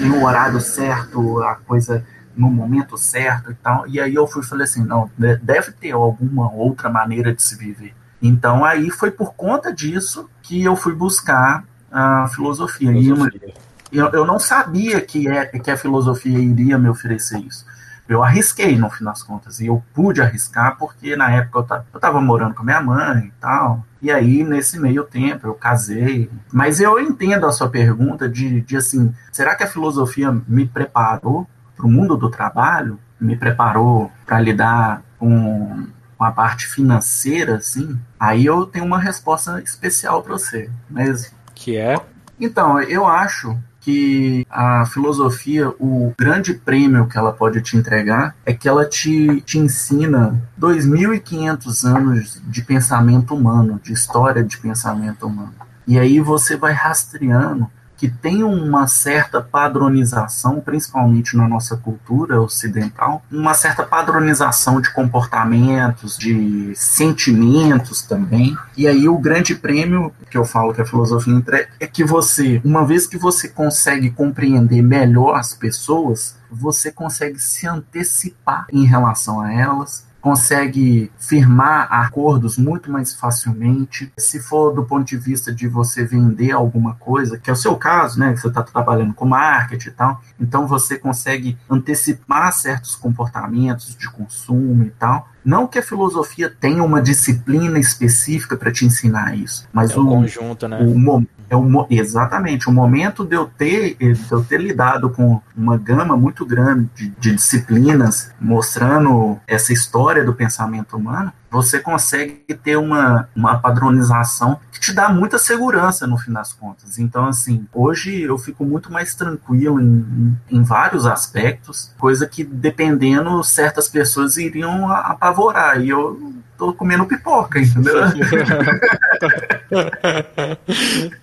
[0.00, 2.04] no horário certo, a coisa
[2.36, 3.88] no momento certo e tal.
[3.88, 7.94] E aí eu fui falei assim, não, deve ter alguma outra maneira de se viver.
[8.20, 12.92] Então aí foi por conta disso que eu fui buscar a filosofia.
[12.92, 13.54] filosofia.
[13.90, 17.64] E eu, eu não sabia que, é, que a filosofia iria me oferecer isso
[18.12, 19.60] eu arrisquei no fim das contas.
[19.60, 23.84] E eu pude arriscar porque na época eu estava morando com minha mãe e tal.
[24.00, 26.30] E aí, nesse meio tempo, eu casei.
[26.52, 31.48] Mas eu entendo a sua pergunta de, de assim, será que a filosofia me preparou
[31.76, 32.98] para o mundo do trabalho?
[33.20, 35.86] Me preparou para lidar com,
[36.18, 37.98] com a parte financeira, assim?
[38.18, 40.68] Aí eu tenho uma resposta especial para você.
[40.90, 41.32] Mas...
[41.54, 42.00] Que é?
[42.40, 48.54] Então, eu acho que a filosofia, o grande prêmio que ela pode te entregar é
[48.54, 55.54] que ela te, te ensina 2.500 anos de pensamento humano, de história de pensamento humano.
[55.86, 57.68] E aí você vai rastreando
[58.02, 66.18] que tem uma certa padronização, principalmente na nossa cultura ocidental, uma certa padronização de comportamentos,
[66.18, 68.58] de sentimentos também.
[68.76, 72.60] E aí o grande prêmio que eu falo que a filosofia entrega é que você,
[72.64, 79.40] uma vez que você consegue compreender melhor as pessoas, você consegue se antecipar em relação
[79.40, 84.10] a elas, consegue firmar acordos muito mais facilmente.
[84.16, 87.76] Se for do ponto de vista de você vender alguma coisa, que é o seu
[87.76, 88.32] caso, né?
[88.32, 94.08] Que você está trabalhando com marketing e tal, então você consegue antecipar certos comportamentos de
[94.08, 95.28] consumo e tal.
[95.44, 100.02] Não que a filosofia tenha uma disciplina específica para te ensinar isso, mas é o,
[100.02, 100.78] o conjunto, né?
[100.80, 105.76] O, é o, exatamente o momento de eu ter de eu ter lidado com uma
[105.76, 112.78] gama muito grande de, de disciplinas mostrando essa história do pensamento humano você consegue ter
[112.78, 116.98] uma, uma padronização que te dá muita segurança no fim das contas.
[116.98, 123.44] Então, assim, hoje eu fico muito mais tranquilo em, em vários aspectos, coisa que dependendo,
[123.44, 125.78] certas pessoas iriam apavorar.
[125.82, 126.32] E eu
[126.66, 128.02] tô comendo pipoca, entendeu?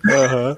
[0.04, 0.56] uhum.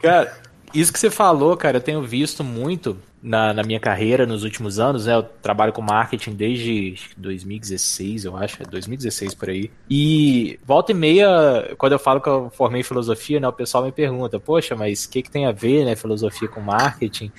[0.00, 0.32] Cara,
[0.74, 4.78] Isso que você falou, cara, eu tenho visto muito na, na, minha carreira nos últimos
[4.78, 5.14] anos, né?
[5.14, 9.70] Eu trabalho com marketing desde 2016, eu acho, 2016 é por aí.
[9.88, 13.92] E volta e meia, quando eu falo que eu formei filosofia, né, o pessoal me
[13.92, 17.32] pergunta, poxa, mas o que, que tem a ver, né, filosofia com marketing?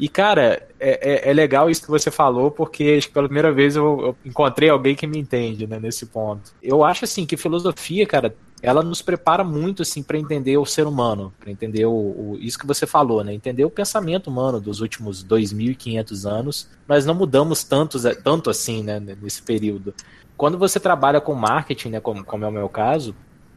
[0.00, 3.52] E, cara, é, é, é, legal isso que você falou, porque acho que pela primeira
[3.52, 6.54] vez eu, eu encontrei alguém que me entende, né, nesse ponto.
[6.62, 10.86] Eu acho, assim, que filosofia, cara, ela nos prepara muito assim para entender o ser
[10.86, 13.34] humano, para entender o, o, isso que você falou, né?
[13.34, 16.68] Entender o pensamento humano dos últimos 2.500 anos.
[16.88, 19.94] Nós não mudamos tanto, tanto assim, né, nesse período.
[20.34, 23.14] Quando você trabalha com marketing, né, como, como é o meu caso,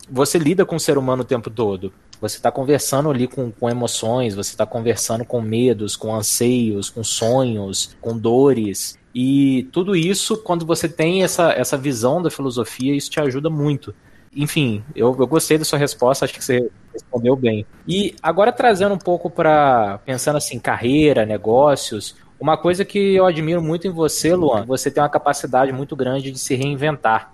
[0.09, 1.93] você lida com o ser humano o tempo todo.
[2.23, 7.03] Você está conversando ali com, com emoções, você está conversando com medos, com anseios, com
[7.03, 8.97] sonhos, com dores.
[9.13, 13.93] E tudo isso, quando você tem essa, essa visão da filosofia, isso te ajuda muito
[14.35, 17.65] enfim, eu, eu gostei da sua resposta, acho que você respondeu bem.
[17.87, 23.61] E agora trazendo um pouco para pensando assim, carreira, negócios, uma coisa que eu admiro
[23.61, 27.31] muito em você, Luan, você tem uma capacidade muito grande de se reinventar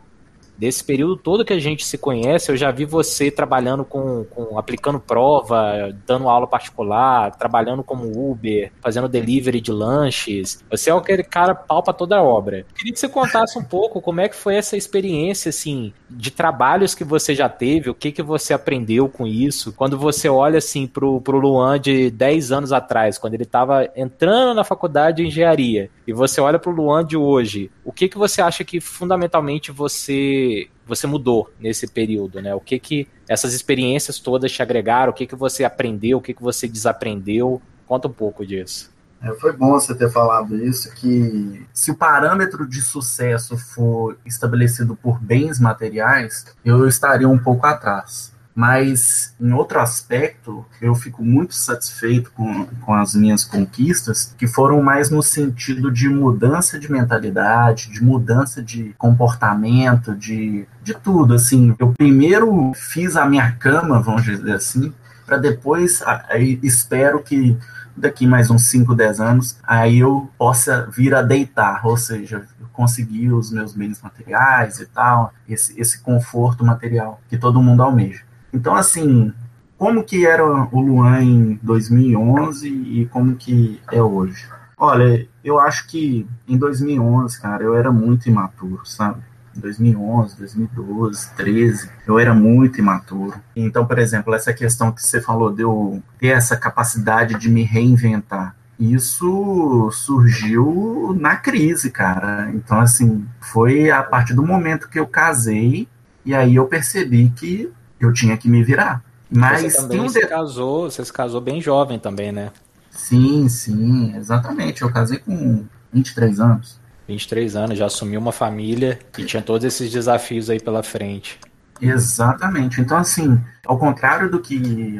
[0.60, 4.60] desse período todo que a gente se conhece, eu já vi você trabalhando com, com,
[4.60, 10.62] aplicando prova, dando aula particular, trabalhando como Uber, fazendo delivery de lanches.
[10.70, 12.66] Você é aquele cara pau pra toda a obra.
[12.76, 16.94] Queria que você contasse um pouco como é que foi essa experiência, assim, de trabalhos
[16.94, 20.86] que você já teve, o que que você aprendeu com isso, quando você olha, assim,
[20.86, 25.90] pro, pro Luan de 10 anos atrás, quando ele estava entrando na faculdade de engenharia,
[26.10, 30.68] e você olha pro Luan de hoje, o que que você acha que fundamentalmente você
[30.84, 32.56] você mudou nesse período, né?
[32.56, 35.12] O que que essas experiências todas te agregaram?
[35.12, 36.18] O que que você aprendeu?
[36.18, 37.62] O que que você desaprendeu?
[37.86, 38.92] Conta um pouco disso.
[39.22, 44.96] É, foi bom você ter falado isso, que se o parâmetro de sucesso for estabelecido
[44.96, 48.34] por bens materiais, eu estaria um pouco atrás.
[48.60, 54.84] Mas, em outro aspecto, eu fico muito satisfeito com, com as minhas conquistas, que foram
[54.84, 61.36] mais no sentido de mudança de mentalidade, de mudança de comportamento, de, de tudo.
[61.36, 64.94] Assim, eu primeiro fiz a minha cama, vamos dizer assim,
[65.26, 67.58] para depois, aí, espero que
[67.96, 73.32] daqui mais uns 5, 10 anos, aí eu possa vir a deitar, ou seja, conseguir
[73.32, 78.28] os meus bens materiais e tal, esse, esse conforto material que todo mundo almeja.
[78.54, 79.32] Então, assim,
[79.78, 84.46] como que era o Luan em 2011 e como que é hoje?
[84.78, 89.22] Olha, eu acho que em 2011, cara, eu era muito imaturo, sabe?
[89.56, 93.36] Em 2011, 2012, 13, eu era muito imaturo.
[93.56, 97.64] Então, por exemplo, essa questão que você falou de eu ter essa capacidade de me
[97.64, 102.50] reinventar, isso surgiu na crise, cara.
[102.54, 105.88] Então, assim, foi a partir do momento que eu casei
[106.26, 109.04] e aí eu percebi que eu tinha que me virar.
[109.30, 112.52] Mas você também se casou, você se casou bem jovem também, né?
[112.90, 114.82] Sim, sim, exatamente.
[114.82, 116.80] Eu casei com 23 anos.
[117.08, 121.40] 23 anos, já assumiu uma família e tinha todos esses desafios aí pela frente.
[121.82, 122.82] Exatamente.
[122.82, 125.00] Então, assim, ao contrário do que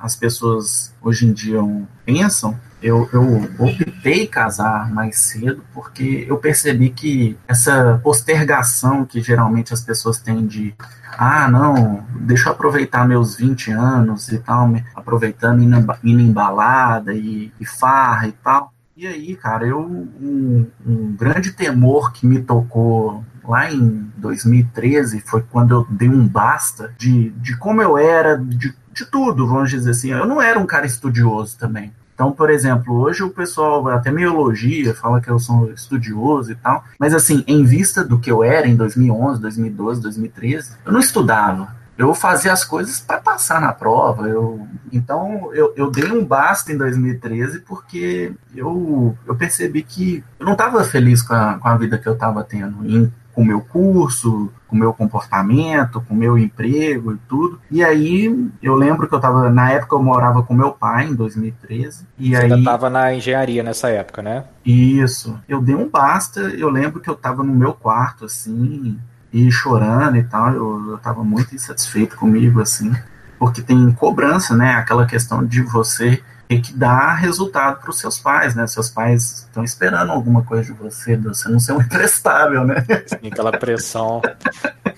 [0.00, 1.60] as pessoas hoje em dia
[2.04, 9.72] pensam, eu, eu optei casar mais cedo porque eu percebi que essa postergação que geralmente
[9.72, 10.74] as pessoas têm de
[11.18, 17.14] ah, não, deixa eu aproveitar meus 20 anos e tal, aproveitando indo, indo em balada
[17.14, 18.72] e, e farra e tal.
[18.96, 25.42] E aí, cara, eu um, um grande temor que me tocou lá em 2013 foi
[25.42, 29.90] quando eu dei um basta de, de como eu era, de, de tudo, vamos dizer
[29.90, 30.10] assim.
[30.10, 31.92] Eu não era um cara estudioso também.
[32.16, 36.54] Então, por exemplo, hoje o pessoal até me elogia, fala que eu sou estudioso e
[36.54, 41.00] tal, mas assim, em vista do que eu era em 2011, 2012, 2013, eu não
[41.00, 41.76] estudava.
[41.98, 44.28] Eu fazia as coisas para passar na prova.
[44.28, 50.46] Eu, então, eu, eu dei um basta em 2013 porque eu, eu percebi que eu
[50.46, 53.12] não estava feliz com a, com a vida que eu estava tendo.
[53.36, 57.60] Com o meu curso, com o meu comportamento, com o meu emprego e tudo.
[57.70, 61.14] E aí eu lembro que eu tava, na época eu morava com meu pai, em
[61.14, 62.06] 2013.
[62.18, 64.44] E Você aí, ainda tava na engenharia nessa época, né?
[64.64, 65.38] Isso.
[65.46, 68.98] Eu dei um basta, eu lembro que eu tava no meu quarto, assim,
[69.30, 70.54] e chorando e tal.
[70.54, 72.90] Eu, eu tava muito insatisfeito comigo, assim.
[73.38, 74.70] Porque tem cobrança, né?
[74.70, 78.66] Aquela questão de você tem que dar resultado para os seus pais, né?
[78.66, 82.84] Seus pais estão esperando alguma coisa de você, de você não ser um imprestável, né?
[83.06, 84.22] Sim, aquela pressão.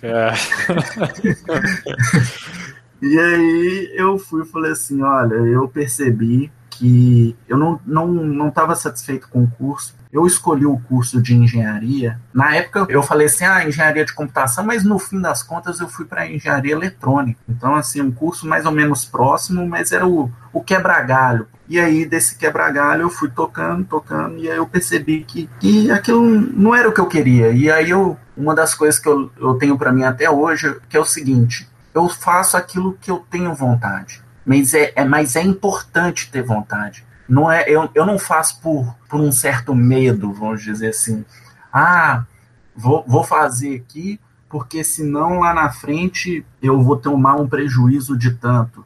[0.03, 0.33] É.
[3.01, 8.49] e aí eu fui e falei assim, olha, eu percebi que eu não não não
[8.49, 12.18] estava satisfeito com o curso eu escolhi o curso de engenharia.
[12.33, 15.88] Na época eu falei assim, ah, engenharia de computação, mas no fim das contas eu
[15.88, 17.40] fui para engenharia eletrônica.
[17.49, 21.47] Então, assim, um curso mais ou menos próximo, mas era o, o quebra-galho.
[21.68, 26.23] E aí, desse quebra-galho, eu fui tocando, tocando, e aí eu percebi que, que aquilo
[26.23, 27.51] não era o que eu queria.
[27.51, 30.97] E aí, eu, uma das coisas que eu, eu tenho para mim até hoje, que
[30.97, 34.23] é o seguinte, eu faço aquilo que eu tenho vontade.
[34.47, 37.05] Mas é, é, mas é importante ter vontade.
[37.29, 41.25] Não é, eu, eu não faço por, por um certo medo, vamos dizer assim.
[41.73, 42.25] Ah,
[42.75, 48.33] vou, vou fazer aqui porque senão lá na frente eu vou tomar um prejuízo de
[48.33, 48.85] tanto.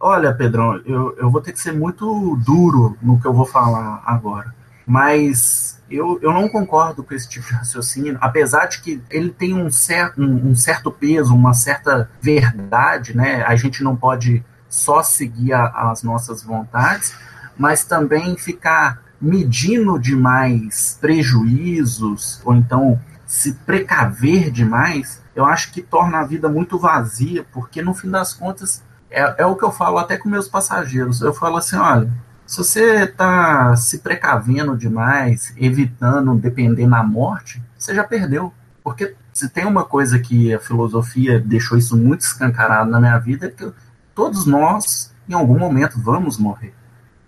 [0.00, 4.02] Olha, Pedrão, eu, eu vou ter que ser muito duro no que eu vou falar
[4.06, 4.54] agora.
[4.86, 9.54] Mas eu, eu não concordo com esse tipo de raciocínio, apesar de que ele tem
[9.54, 13.42] um, cer um, um certo peso, uma certa verdade, né?
[13.42, 17.14] A gente não pode só seguir a, as nossas vontades,
[17.60, 26.20] mas também ficar medindo demais prejuízos, ou então se precaver demais, eu acho que torna
[26.20, 29.98] a vida muito vazia, porque no fim das contas é, é o que eu falo
[29.98, 31.20] até com meus passageiros.
[31.20, 32.10] Eu falo assim: olha,
[32.46, 38.54] se você está se precavendo demais, evitando depender na morte, você já perdeu.
[38.82, 43.46] Porque se tem uma coisa que a filosofia deixou isso muito escancarado na minha vida,
[43.46, 43.70] é que
[44.14, 46.79] todos nós, em algum momento, vamos morrer.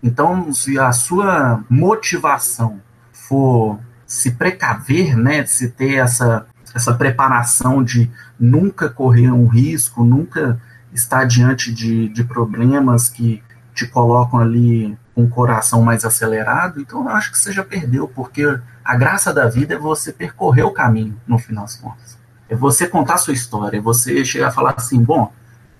[0.02, 2.80] Então, se a sua motivação
[3.12, 10.60] for se precaver, né, se ter essa, essa preparação de nunca correr um risco, nunca
[10.92, 13.42] estar diante de, de problemas que
[13.74, 18.08] te colocam ali com o coração mais acelerado, então eu acho que você já perdeu,
[18.08, 22.18] porque a graça da vida é você percorrer o caminho, no final das contas.
[22.48, 25.32] É você contar sua história, é você chegar a falar assim, bom,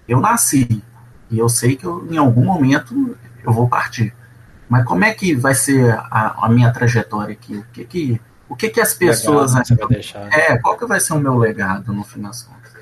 [0.08, 0.82] eu nasci,
[1.30, 4.14] e eu sei que eu, em algum momento eu vou partir.
[4.68, 7.56] Mas como é que vai ser a, a minha trajetória aqui?
[7.56, 9.54] O que que, o que, que as pessoas...
[9.54, 10.32] Legado?
[10.32, 12.72] É, qual que vai ser o meu legado, no final das contas?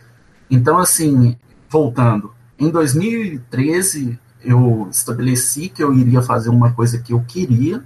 [0.50, 1.36] Então, assim,
[1.68, 7.82] voltando, em 2013 eu estabeleci que eu iria fazer uma coisa que eu queria,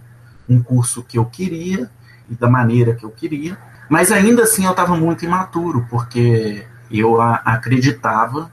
[0.49, 1.91] um curso que eu queria
[2.29, 3.59] e da maneira que eu queria,
[3.89, 8.51] mas ainda assim eu estava muito imaturo, porque eu acreditava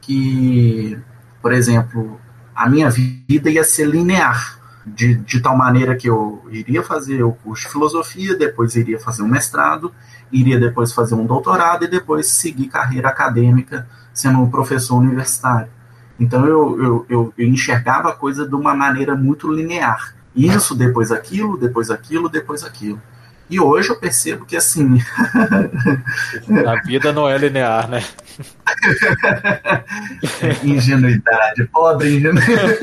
[0.00, 0.98] que,
[1.40, 2.20] por exemplo,
[2.56, 7.32] a minha vida ia ser linear, de, de tal maneira que eu iria fazer o
[7.32, 9.92] curso de filosofia, depois iria fazer um mestrado,
[10.32, 15.68] iria depois fazer um doutorado e depois seguir carreira acadêmica sendo um professor universitário.
[16.18, 20.14] Então eu, eu, eu, eu enxergava a coisa de uma maneira muito linear.
[20.34, 23.00] Isso, depois aquilo, depois aquilo, depois aquilo.
[23.48, 24.98] E hoje eu percebo que assim.
[26.66, 28.02] a vida não é linear, né?
[30.64, 32.78] ingenuidade, pobre ingenuidade.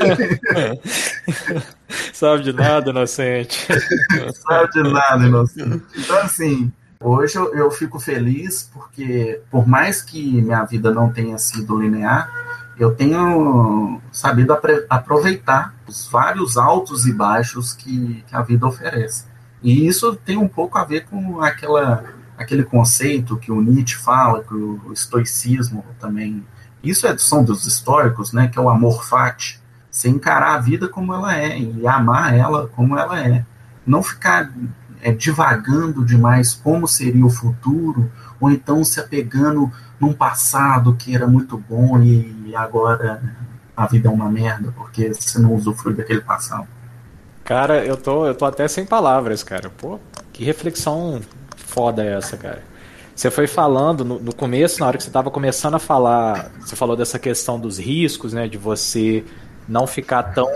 [2.12, 3.66] Sabe de nada, inocente.
[4.34, 5.84] Sabe de nada, inocente.
[5.96, 11.36] Então, assim, hoje eu, eu fico feliz porque, por mais que minha vida não tenha
[11.38, 12.30] sido linear,
[12.78, 14.56] eu tenho sabido
[14.88, 19.26] aproveitar os vários altos e baixos que, que, a vida oferece.
[19.64, 22.04] E isso tem um pouco a ver com aquela,
[22.36, 26.46] aquele conceito que o Nietzsche fala, que o estoicismo também.
[26.82, 29.58] Isso é, são dos históricos, né, que é o amor fati.
[29.90, 33.46] Você encarar a vida como ela é e amar ela como ela é.
[33.86, 34.52] Não ficar
[35.00, 41.26] é, divagando demais como seria o futuro, ou então se apegando num passado que era
[41.26, 43.22] muito bom e agora
[43.74, 46.68] a vida é uma merda porque você não usufrui daquele passado.
[47.44, 49.70] Cara, eu tô, eu tô até sem palavras, cara.
[49.70, 49.98] Pô,
[50.32, 51.20] que reflexão
[51.56, 52.62] foda é essa, cara.
[53.14, 56.74] Você foi falando no, no começo, na hora que você estava começando a falar, você
[56.74, 59.24] falou dessa questão dos riscos, né, de você
[59.68, 60.48] não ficar tão,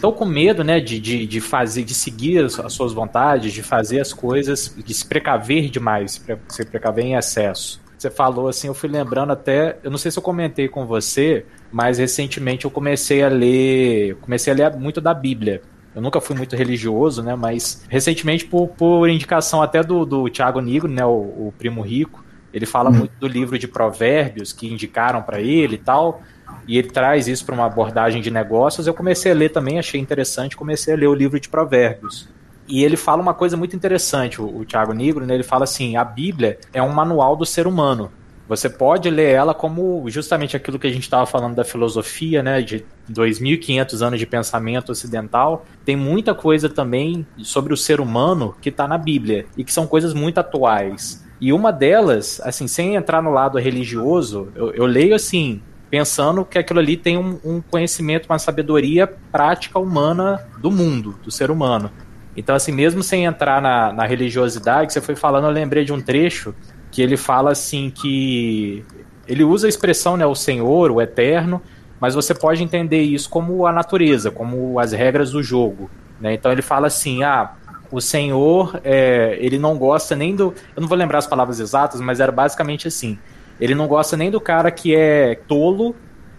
[0.00, 4.00] tão com medo, né, de, de, de fazer, de seguir as, suas vontades, de fazer
[4.00, 8.88] as coisas, de se precaver demais, se precaver em excesso você falou assim, eu fui
[8.88, 13.28] lembrando até, eu não sei se eu comentei com você, mas recentemente eu comecei a
[13.28, 15.62] ler, comecei a ler muito da Bíblia.
[15.94, 17.34] Eu nunca fui muito religioso, né?
[17.36, 21.04] Mas recentemente, por, por indicação até do, do Tiago Nigro, né?
[21.04, 22.94] O, o, primo rico, ele fala hum.
[22.94, 26.20] muito do livro de Provérbios que indicaram para ele e tal.
[26.66, 28.86] E ele traz isso para uma abordagem de negócios.
[28.86, 32.28] Eu comecei a ler também, achei interessante, comecei a ler o livro de Provérbios.
[32.66, 35.34] E ele fala uma coisa muito interessante, o, o Tiago Negro, né?
[35.34, 38.10] ele fala assim: a Bíblia é um manual do ser humano.
[38.46, 42.60] Você pode ler ela como justamente aquilo que a gente estava falando da filosofia, né,
[42.60, 45.64] de 2.500 anos de pensamento ocidental.
[45.84, 49.86] Tem muita coisa também sobre o ser humano que está na Bíblia e que são
[49.86, 51.24] coisas muito atuais.
[51.40, 55.60] E uma delas, assim, sem entrar no lado religioso, eu, eu leio assim,
[55.90, 61.30] pensando que aquilo ali tem um, um conhecimento, uma sabedoria prática humana do mundo, do
[61.30, 61.90] ser humano.
[62.36, 65.92] Então, assim, mesmo sem entrar na, na religiosidade, que você foi falando, eu lembrei de
[65.92, 66.54] um trecho
[66.94, 68.84] que ele fala assim que
[69.26, 71.60] ele usa a expressão, né, o Senhor, o Eterno,
[71.98, 75.90] mas você pode entender isso como a natureza, como as regras do jogo.
[76.20, 76.34] Né?
[76.34, 77.54] Então ele fala assim, ah,
[77.90, 80.54] o Senhor, é, ele não gosta nem do.
[80.76, 83.18] Eu não vou lembrar as palavras exatas, mas era basicamente assim.
[83.60, 85.96] Ele não gosta nem do cara que é tolo,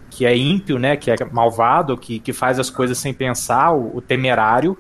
[0.10, 0.95] que é ímpio, né?
[0.95, 4.78] Que é malvado, que, que faz as coisas sem pensar, o, o temerário,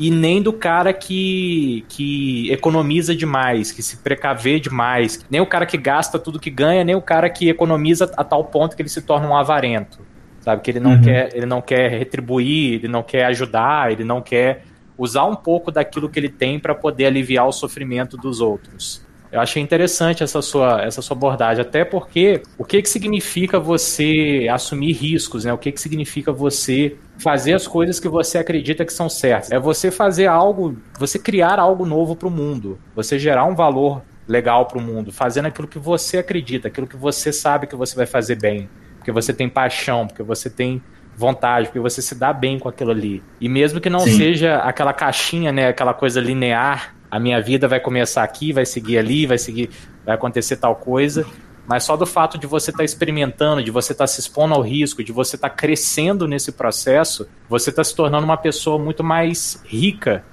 [0.00, 5.66] e nem do cara que, que economiza demais, que se precaver demais, nem o cara
[5.66, 8.88] que gasta tudo que ganha, nem o cara que economiza a tal ponto que ele
[8.88, 9.98] se torna um avarento.
[10.40, 10.62] Sabe?
[10.62, 11.02] Que ele não, uhum.
[11.02, 14.64] quer, ele não quer retribuir, ele não quer ajudar, ele não quer
[14.96, 19.06] usar um pouco daquilo que ele tem para poder aliviar o sofrimento dos outros.
[19.32, 24.48] Eu achei interessante essa sua, essa sua abordagem, até porque o que, que significa você
[24.50, 25.52] assumir riscos, né?
[25.52, 29.52] O que, que significa você fazer as coisas que você acredita que são certas?
[29.52, 34.02] É você fazer algo, você criar algo novo para o mundo, você gerar um valor
[34.26, 37.94] legal para o mundo, fazendo aquilo que você acredita, aquilo que você sabe que você
[37.96, 40.82] vai fazer bem, porque você tem paixão, porque você tem
[41.16, 43.22] vontade, porque você se dá bem com aquilo ali.
[43.40, 44.16] E mesmo que não Sim.
[44.16, 48.98] seja aquela caixinha, né, aquela coisa linear, a minha vida vai começar aqui, vai seguir
[48.98, 49.70] ali, vai seguir,
[50.04, 51.26] vai acontecer tal coisa,
[51.66, 54.54] mas só do fato de você estar tá experimentando, de você estar tá se expondo
[54.54, 58.78] ao risco, de você estar tá crescendo nesse processo, você está se tornando uma pessoa
[58.78, 60.24] muito mais rica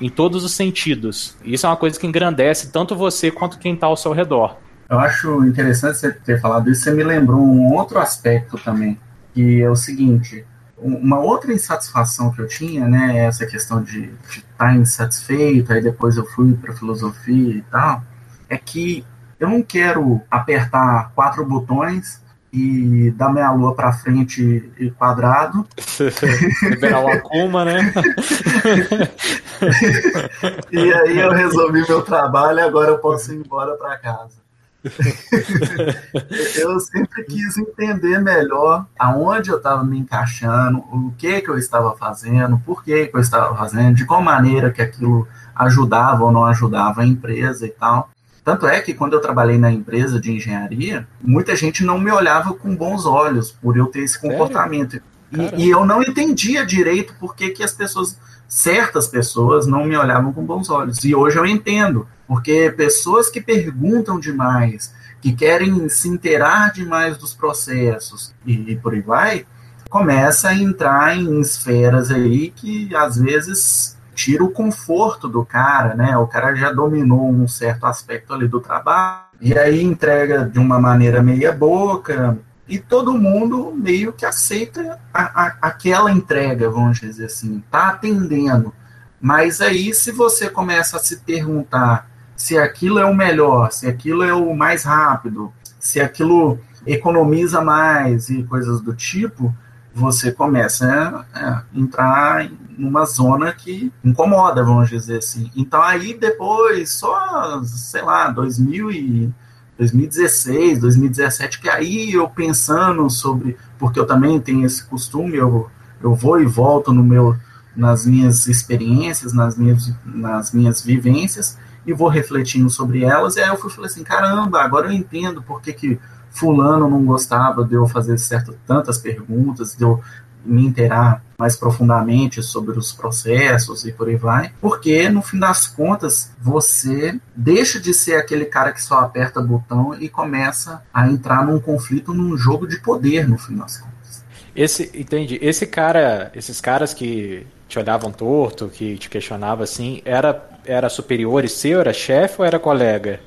[0.00, 1.36] em todos os sentidos.
[1.44, 4.56] Isso é uma coisa que engrandece tanto você quanto quem está ao seu redor.
[4.90, 6.82] Eu acho interessante você ter falado isso.
[6.82, 8.98] Você me lembrou um outro aspecto também
[9.32, 10.44] que é o seguinte,
[10.82, 16.16] uma outra insatisfação que eu tinha, né, essa questão de estar tá insatisfeito, aí depois
[16.16, 18.02] eu fui para filosofia e tal,
[18.48, 19.04] é que
[19.38, 22.20] eu não quero apertar quatro botões
[22.52, 25.66] e dar minha lua para frente e quadrado.
[26.62, 27.90] Liberar o Akuma, né?
[30.70, 34.42] e aí eu resolvi meu trabalho e agora eu posso ir embora para casa.
[36.56, 41.96] eu sempre quis entender melhor aonde eu estava me encaixando, o que que eu estava
[41.96, 46.44] fazendo, por que que eu estava fazendo, de qual maneira que aquilo ajudava ou não
[46.44, 48.10] ajudava a empresa e tal.
[48.44, 52.52] Tanto é que quando eu trabalhei na empresa de engenharia, muita gente não me olhava
[52.52, 55.00] com bons olhos por eu ter esse comportamento.
[55.30, 58.18] E, e, eu não entendia direito por que, que as pessoas,
[58.48, 61.04] certas pessoas, não me olhavam com bons olhos.
[61.04, 62.06] E hoje eu entendo.
[62.32, 68.94] Porque pessoas que perguntam demais, que querem se inteirar demais dos processos e, e por
[68.94, 69.46] aí vai,
[69.90, 76.16] começa a entrar em esferas aí que às vezes tira o conforto do cara, né?
[76.16, 80.80] O cara já dominou um certo aspecto ali do trabalho e aí entrega de uma
[80.80, 87.26] maneira meia boca e todo mundo meio que aceita a, a, aquela entrega, vamos dizer
[87.26, 88.72] assim, tá atendendo.
[89.20, 94.22] Mas aí se você começa a se perguntar se aquilo é o melhor, se aquilo
[94.22, 99.54] é o mais rápido, se aquilo economiza mais e coisas do tipo,
[99.94, 105.50] você começa a entrar numa zona que incomoda, vamos dizer assim.
[105.54, 109.34] Então aí depois, só, sei lá, 2000 e
[109.78, 115.68] 2016, 2017, que aí eu pensando sobre, porque eu também tenho esse costume, eu,
[116.02, 117.36] eu vou e volto no meu,
[117.74, 123.48] nas minhas experiências, nas minhas, nas minhas vivências, e vou refletindo sobre elas, e aí
[123.48, 127.74] eu fui falei assim, caramba, agora eu entendo por que, que fulano não gostava de
[127.74, 130.00] eu fazer certo, tantas perguntas, de eu
[130.44, 135.66] me inteirar mais profundamente sobre os processos e por aí vai, porque no fim das
[135.66, 141.46] contas você deixa de ser aquele cara que só aperta botão e começa a entrar
[141.46, 144.24] num conflito, num jogo de poder no fim das contas.
[144.54, 145.38] Esse, entende?
[145.40, 151.44] Esse cara, esses caras que te olhavam torto, que te questionavam assim, era era superior
[151.44, 153.20] e seu, era chefe ou era colega?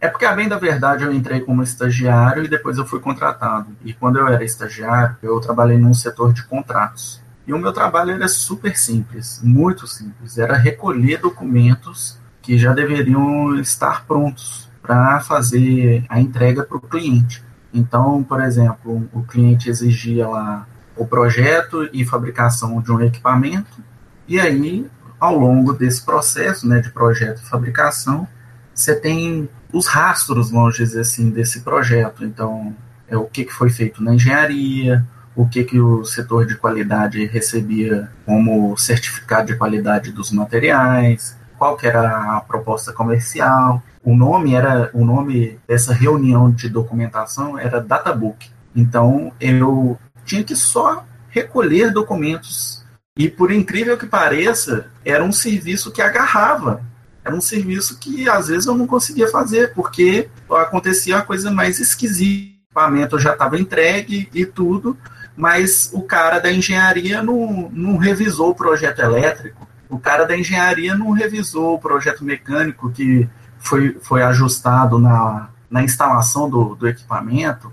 [0.00, 3.68] É porque, a bem da verdade, eu entrei como estagiário e depois eu fui contratado.
[3.84, 7.20] E quando eu era estagiário, eu trabalhei num setor de contratos.
[7.46, 10.36] E o meu trabalho era super simples, muito simples.
[10.36, 17.42] Era recolher documentos que já deveriam estar prontos para fazer a entrega para o cliente.
[17.72, 20.66] Então, por exemplo, o cliente exigia lá
[20.96, 23.82] o projeto e fabricação de um equipamento,
[24.26, 24.86] e aí
[25.18, 28.26] ao longo desse processo né, de projeto e fabricação,
[28.74, 32.24] você tem os rastros, vamos dizer assim, desse projeto.
[32.24, 32.74] Então,
[33.08, 35.04] é o que, que foi feito na engenharia,
[35.34, 41.76] o que, que o setor de qualidade recebia como certificado de qualidade dos materiais, qual
[41.76, 43.82] que era a proposta comercial.
[44.02, 48.50] O nome era o nome dessa reunião de documentação era databook.
[48.74, 52.75] Então eu tinha que só recolher documentos
[53.16, 56.82] E por incrível que pareça, era um serviço que agarrava.
[57.24, 61.80] Era um serviço que às vezes eu não conseguia fazer, porque acontecia a coisa mais
[61.80, 62.54] esquisita.
[62.54, 64.96] O equipamento já estava entregue e tudo,
[65.34, 69.66] mas o cara da engenharia não, não revisou o projeto elétrico.
[69.88, 73.26] O cara da engenharia não revisou o projeto mecânico que
[73.58, 77.72] foi, foi ajustado na, na instalação do, do equipamento.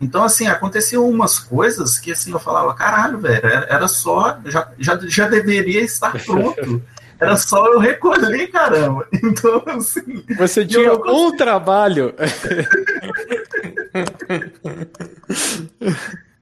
[0.00, 4.98] Então, assim, aconteciam umas coisas que, assim, eu falava, caralho, velho, era só, já, já,
[5.02, 6.82] já deveria estar pronto.
[7.20, 9.06] Era só eu recolher, caramba.
[9.22, 10.24] Então, assim...
[10.38, 12.14] Você tinha um trabalho.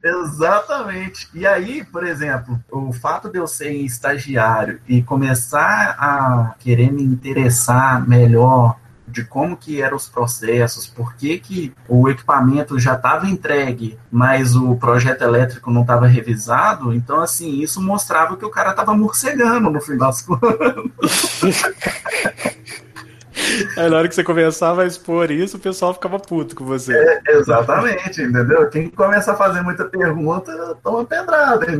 [0.00, 1.28] Exatamente.
[1.34, 7.02] E aí, por exemplo, o fato de eu ser estagiário e começar a querer me
[7.02, 8.76] interessar melhor
[9.10, 14.54] de como que eram os processos, por que, que o equipamento já estava entregue, mas
[14.54, 19.70] o projeto elétrico não estava revisado, então assim, isso mostrava que o cara estava morcegando
[19.70, 21.40] no fim das contas.
[23.76, 26.92] Aí na hora que você começava a expor isso, o pessoal ficava puto com você.
[26.94, 28.68] É, exatamente, entendeu?
[28.68, 31.66] Quem começa a fazer muita pergunta, toma pedrada?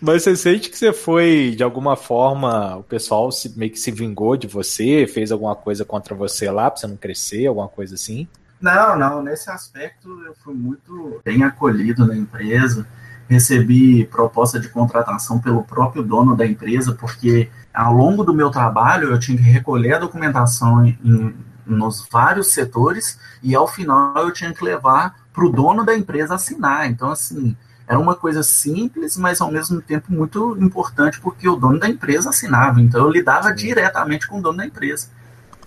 [0.00, 3.90] Mas você sente que você foi, de alguma forma, o pessoal se, meio que se
[3.90, 7.94] vingou de você, fez alguma coisa contra você lá, pra você não crescer, alguma coisa
[7.94, 8.28] assim?
[8.60, 12.86] Não, não, nesse aspecto eu fui muito bem acolhido na empresa
[13.30, 19.10] recebi proposta de contratação pelo próprio dono da empresa, porque ao longo do meu trabalho
[19.10, 21.34] eu tinha que recolher a documentação em,
[21.66, 26.34] nos vários setores e ao final eu tinha que levar para o dono da empresa
[26.34, 26.90] assinar.
[26.90, 27.56] Então, assim,
[27.86, 32.30] era uma coisa simples, mas ao mesmo tempo muito importante, porque o dono da empresa
[32.30, 32.80] assinava.
[32.80, 35.08] Então, eu lidava diretamente com o dono da empresa.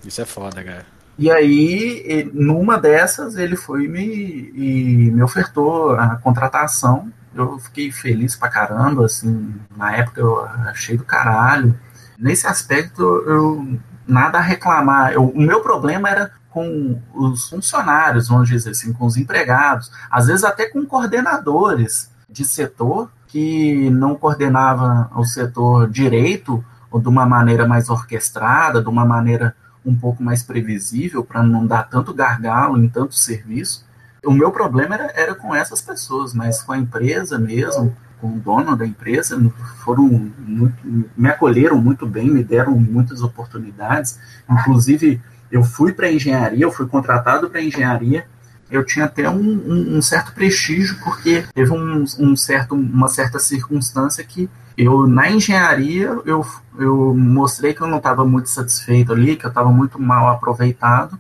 [0.06, 0.86] Isso é foda, cara.
[1.18, 8.36] E aí, numa dessas, ele foi me, e me ofertou a contratação eu fiquei feliz
[8.36, 11.78] pra caramba, assim, na época eu achei do caralho.
[12.18, 15.14] Nesse aspecto, eu nada a reclamar.
[15.14, 20.28] Eu, o meu problema era com os funcionários, vamos dizer assim, com os empregados, às
[20.28, 27.26] vezes até com coordenadores de setor que não coordenava o setor direito ou de uma
[27.26, 32.78] maneira mais orquestrada, de uma maneira um pouco mais previsível para não dar tanto gargalo
[32.78, 33.86] em tanto serviço.
[34.24, 38.40] O meu problema era, era com essas pessoas, mas com a empresa mesmo, com o
[38.40, 39.38] dono da empresa,
[39.84, 40.78] foram muito,
[41.18, 44.18] me acolheram muito bem, me deram muitas oportunidades.
[44.50, 45.22] Inclusive,
[45.52, 48.26] eu fui para engenharia, eu fui contratado para engenharia.
[48.72, 53.40] Eu tinha até um, um, um, certo prestígio, porque teve um, um, certo, uma certa
[53.40, 56.46] circunstância que eu, na engenharia, eu,
[56.80, 61.20] eu mostrei que eu não estava muito satisfeito ali, que eu estava muito mal aproveitado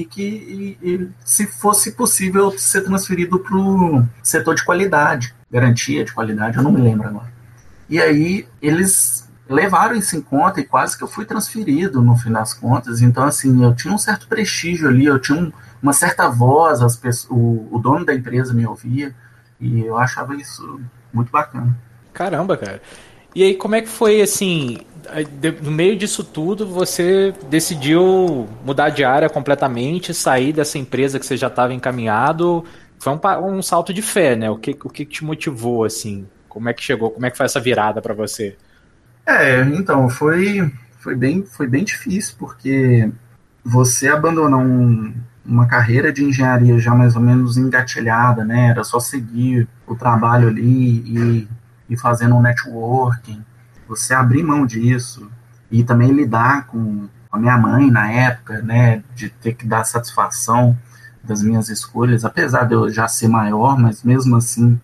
[0.00, 6.04] e que, e, e, se fosse possível, ser transferido para o setor de qualidade, garantia
[6.04, 7.30] de qualidade, eu não me lembro agora.
[7.88, 12.30] E aí eles levaram isso em conta e quase que eu fui transferido no fim
[12.30, 13.02] das contas.
[13.02, 16.96] Então, assim, eu tinha um certo prestígio ali, eu tinha um, uma certa voz, as
[16.96, 19.14] pessoas, o, o dono da empresa me ouvia
[19.60, 20.80] e eu achava isso
[21.12, 21.76] muito bacana.
[22.12, 22.80] Caramba, cara.
[23.34, 24.78] E aí, como é que foi assim?
[25.62, 31.36] No meio disso tudo, você decidiu mudar de área completamente, sair dessa empresa que você
[31.36, 32.64] já estava encaminhado.
[32.98, 34.50] Foi um, um, salto de fé, né?
[34.50, 36.26] O que, o que te motivou, assim?
[36.48, 37.10] Como é que chegou?
[37.10, 38.56] Como é que foi essa virada para você?
[39.26, 43.10] É, então, foi, foi, bem, foi bem difícil, porque
[43.64, 48.68] você abandonar um, uma carreira de engenharia já mais ou menos engatilhada, né?
[48.68, 51.48] Era só seguir o trabalho ali e
[51.90, 53.44] e fazendo um networking,
[53.90, 55.28] você abrir mão disso
[55.68, 60.78] e também lidar com a minha mãe na época, né, de ter que dar satisfação
[61.24, 64.80] das minhas escolhas, apesar de eu já ser maior, mas mesmo assim,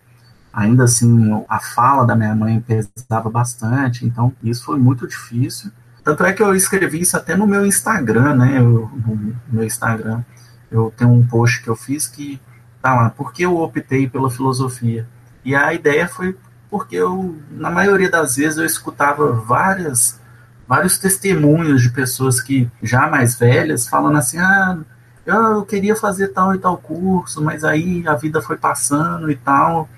[0.51, 5.71] ainda assim, a fala da minha mãe pesava bastante, então isso foi muito difícil.
[6.03, 10.21] Tanto é que eu escrevi isso até no meu Instagram, né, eu, no meu Instagram,
[10.69, 12.41] eu tenho um post que eu fiz que
[12.81, 15.07] tá lá, por que eu optei pela filosofia?
[15.45, 16.37] E a ideia foi
[16.77, 20.21] porque eu, na maioria das vezes, eu escutava várias,
[20.67, 24.77] vários testemunhos de pessoas que já mais velhas falando assim, ah,
[25.25, 29.89] eu queria fazer tal e tal curso, mas aí a vida foi passando e tal,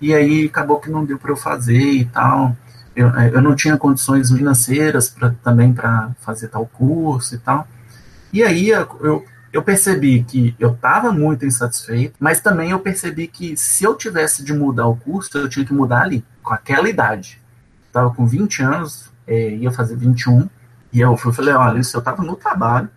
[0.00, 2.56] e aí acabou que não deu para eu fazer e tal.
[2.94, 7.66] Eu, eu não tinha condições financeiras pra, também para fazer tal curso e tal.
[8.32, 13.56] E aí eu, eu percebi que eu estava muito insatisfeito, mas também eu percebi que
[13.56, 17.40] se eu tivesse de mudar o curso, eu tinha que mudar ali, com aquela idade.
[17.86, 20.48] Estava com 20 anos, é, ia fazer 21,
[20.92, 22.88] e eu fui, falei, olha, isso eu estava no trabalho,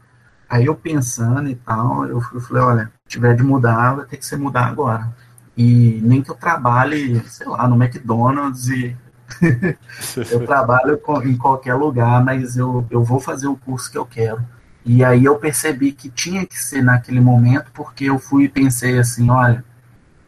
[0.49, 4.17] aí eu pensando e tal, eu fui, falei, olha, se tiver de mudar, vai ter
[4.17, 5.11] que ser mudar agora.
[5.55, 8.97] e nem que eu trabalhe, sei lá, no McDonald's e
[10.31, 14.41] eu trabalho em qualquer lugar, mas eu, eu vou fazer o curso que eu quero.
[14.83, 18.97] E aí eu percebi que tinha que ser naquele momento, porque eu fui e pensei
[18.97, 19.63] assim, olha,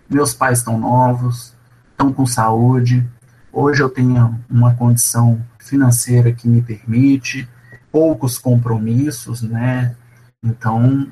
[0.09, 1.55] meus pais estão novos,
[1.91, 3.07] estão com saúde,
[3.51, 7.49] hoje eu tenho uma condição financeira que me permite,
[7.91, 9.95] poucos compromissos, né?
[10.43, 11.07] Então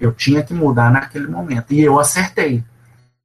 [0.00, 1.72] eu tinha que mudar naquele momento.
[1.72, 2.64] E eu acertei.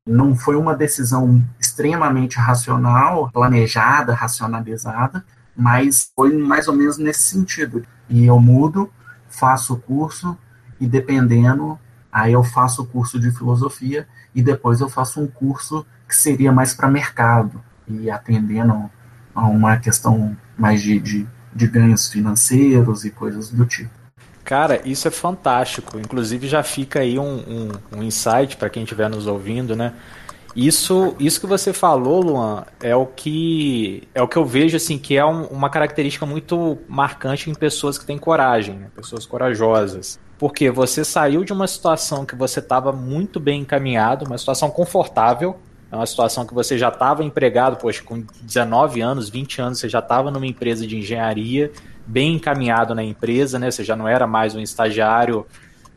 [0.05, 5.23] Não foi uma decisão extremamente racional, planejada, racionalizada,
[5.55, 7.85] mas foi mais ou menos nesse sentido.
[8.09, 8.91] E eu mudo,
[9.29, 10.37] faço o curso
[10.79, 11.79] e dependendo,
[12.11, 16.51] aí eu faço o curso de filosofia e depois eu faço um curso que seria
[16.51, 18.89] mais para mercado e atendendo
[19.33, 23.91] a uma questão mais de, de, de ganhos financeiros e coisas do tipo.
[24.43, 25.99] Cara, isso é fantástico.
[25.99, 29.93] Inclusive já fica aí um, um, um insight para quem estiver nos ouvindo, né?
[30.55, 34.97] Isso, isso que você falou, Luan, é o que é o que eu vejo assim
[34.97, 38.87] que é um, uma característica muito marcante em pessoas que têm coragem, né?
[38.95, 40.19] pessoas corajosas.
[40.37, 45.57] Porque você saiu de uma situação que você estava muito bem encaminhado, uma situação confortável,
[45.91, 49.89] é uma situação que você já estava empregado, poxa, com 19 anos, 20 anos, você
[49.89, 51.71] já estava numa empresa de engenharia,
[52.05, 53.69] bem encaminhado na empresa, né?
[53.69, 55.45] Você já não era mais um estagiário,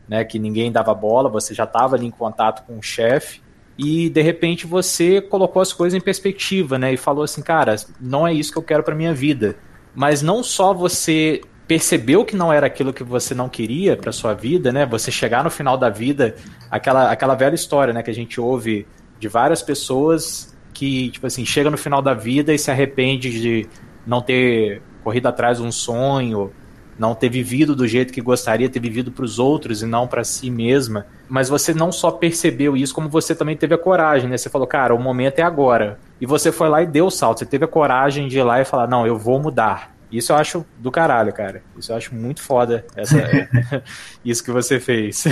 [0.09, 3.42] né, que ninguém dava bola, você já estava ali em contato com o chefe
[3.79, 8.27] e de repente você colocou as coisas em perspectiva, né, e falou assim, cara, não
[8.27, 9.57] é isso que eu quero para minha vida.
[9.95, 14.35] Mas não só você percebeu que não era aquilo que você não queria para sua
[14.35, 14.85] vida, né?
[14.85, 16.35] Você chegar no final da vida,
[16.71, 18.87] aquela aquela velha história, né, que a gente ouve
[19.19, 23.69] de várias pessoas que, tipo assim, chega no final da vida e se arrepende de
[24.07, 26.53] não ter corrido atrás de um sonho,
[26.99, 30.25] não ter vivido do jeito que gostaria, ter vivido para os outros e não para
[30.25, 31.07] si mesma.
[31.29, 34.37] Mas você não só percebeu isso, como você também teve a coragem, né?
[34.37, 35.99] Você falou, cara, o momento é agora.
[36.21, 37.39] E você foi lá e deu o salto.
[37.39, 39.93] Você teve a coragem de ir lá e falar, não, eu vou mudar.
[40.13, 41.63] Isso eu acho do caralho, cara.
[41.77, 43.17] Isso eu acho muito foda, essa,
[44.23, 45.25] isso que você fez.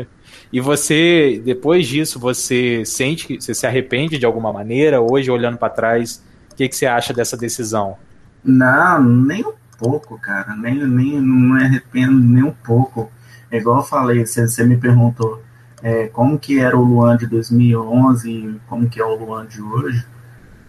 [0.50, 5.02] e você, depois disso, você sente que você se arrepende de alguma maneira?
[5.02, 7.96] Hoje, olhando para trás, o que, que você acha dessa decisão?
[8.42, 9.52] Não, nem um
[9.82, 10.54] pouco, cara.
[10.54, 13.10] Nem, nem não me arrependo nem um pouco.
[13.50, 15.42] É igual eu falei, você, você me perguntou
[15.82, 19.60] é, como que era o Luan de 2011 e como que é o Luan de
[19.60, 20.06] hoje.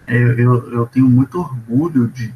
[0.08, 2.34] É, eu, eu tenho muito orgulho de,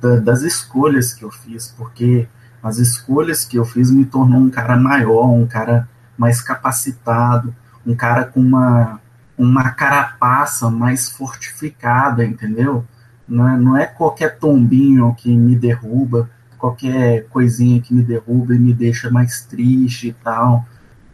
[0.00, 2.28] de, das escolhas que eu fiz, porque
[2.62, 7.54] as escolhas que eu fiz me tornou um cara maior, um cara mais capacitado,
[7.86, 9.00] um cara com uma,
[9.36, 12.84] uma carapaça mais fortificada, entendeu?
[13.30, 16.28] Não é, não é qualquer tombinho que me derruba,
[16.58, 20.66] qualquer coisinha que me derruba e me deixa mais triste e tal.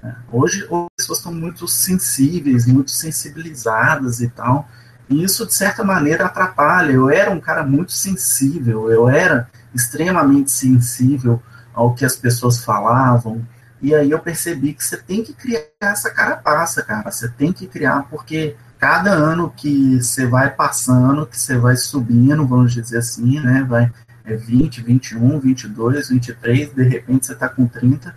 [0.03, 4.67] É, hoje as pessoas estão muito sensíveis, muito sensibilizadas e tal.
[5.11, 6.93] E isso, de certa maneira, atrapalha.
[6.93, 11.41] Eu era um cara muito sensível, eu era extremamente sensível
[11.75, 13.47] ao que as pessoas falavam.
[13.83, 17.11] E aí eu percebi que você tem que criar essa carapaça, cara.
[17.11, 22.47] Você tem que criar, porque cada ano que você vai passando, que você vai subindo,
[22.47, 23.65] vamos dizer assim, né?
[23.69, 23.91] Vai
[24.27, 28.13] é 20, 21, 22, 23, de repente você está com 30,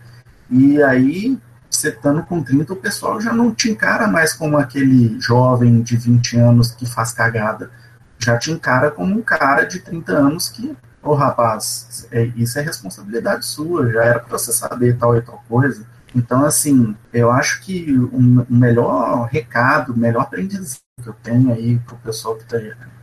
[0.50, 1.38] e aí
[1.70, 5.96] você estando com 30, o pessoal já não te encara mais como aquele jovem de
[5.96, 7.70] 20 anos que faz cagada.
[8.18, 12.58] Já te encara como um cara de 30 anos que, ô oh, rapaz, é, isso
[12.58, 15.86] é responsabilidade sua, já era para você saber tal e tal coisa.
[16.16, 21.80] Então, assim, eu acho que o melhor recado, o melhor aprendizado que eu tenho aí
[21.80, 22.58] para o pessoal que está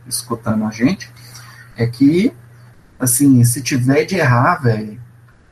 [0.05, 1.11] escutando a gente
[1.75, 2.33] é que,
[2.99, 4.99] assim, se tiver de errar, velho,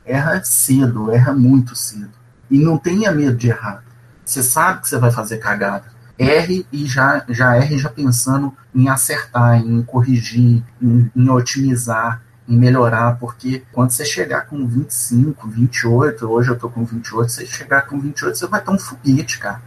[0.04, 2.12] erra cedo, erra muito cedo.
[2.50, 3.82] E não tenha medo de errar.
[4.24, 5.84] Você sabe que você vai fazer cagada.
[6.18, 12.56] Erre e já, já erre já pensando em acertar, em corrigir, em, em otimizar em
[12.56, 17.82] melhorar, porque quando você chegar com 25, 28, hoje eu tô com 28, você chegar
[17.82, 19.60] com 28, você vai ter um foguete, cara.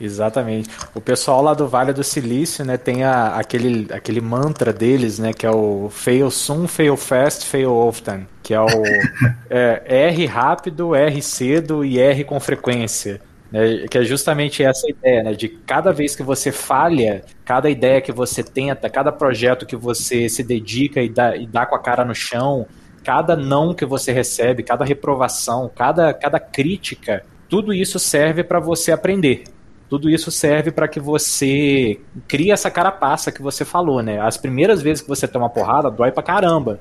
[0.00, 0.68] Exatamente.
[0.94, 5.32] O pessoal lá do Vale do Silício, né, tem a, aquele, aquele mantra deles, né,
[5.32, 8.66] que é o fail soon, fail fast, fail often, que é o
[9.48, 13.20] é, R rápido, R cedo e R com frequência.
[13.56, 18.02] Né, que é justamente essa ideia, né, de cada vez que você falha, cada ideia
[18.02, 21.78] que você tenta, cada projeto que você se dedica e dá, e dá com a
[21.78, 22.66] cara no chão,
[23.02, 28.92] cada não que você recebe, cada reprovação, cada, cada crítica, tudo isso serve para você
[28.92, 29.44] aprender.
[29.88, 34.20] Tudo isso serve para que você crie essa carapaça que você falou, né?
[34.20, 36.80] As primeiras vezes que você toma porrada, dói pra caramba.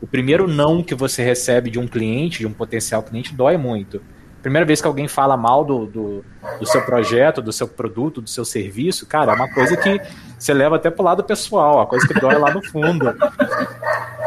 [0.00, 4.00] O primeiro não que você recebe de um cliente, de um potencial cliente, dói muito
[4.46, 6.24] primeira vez que alguém fala mal do, do,
[6.60, 10.00] do, seu projeto, do seu produto, do seu serviço, cara, é uma coisa que
[10.38, 13.12] você leva até pro lado pessoal, a coisa que dói lá no fundo.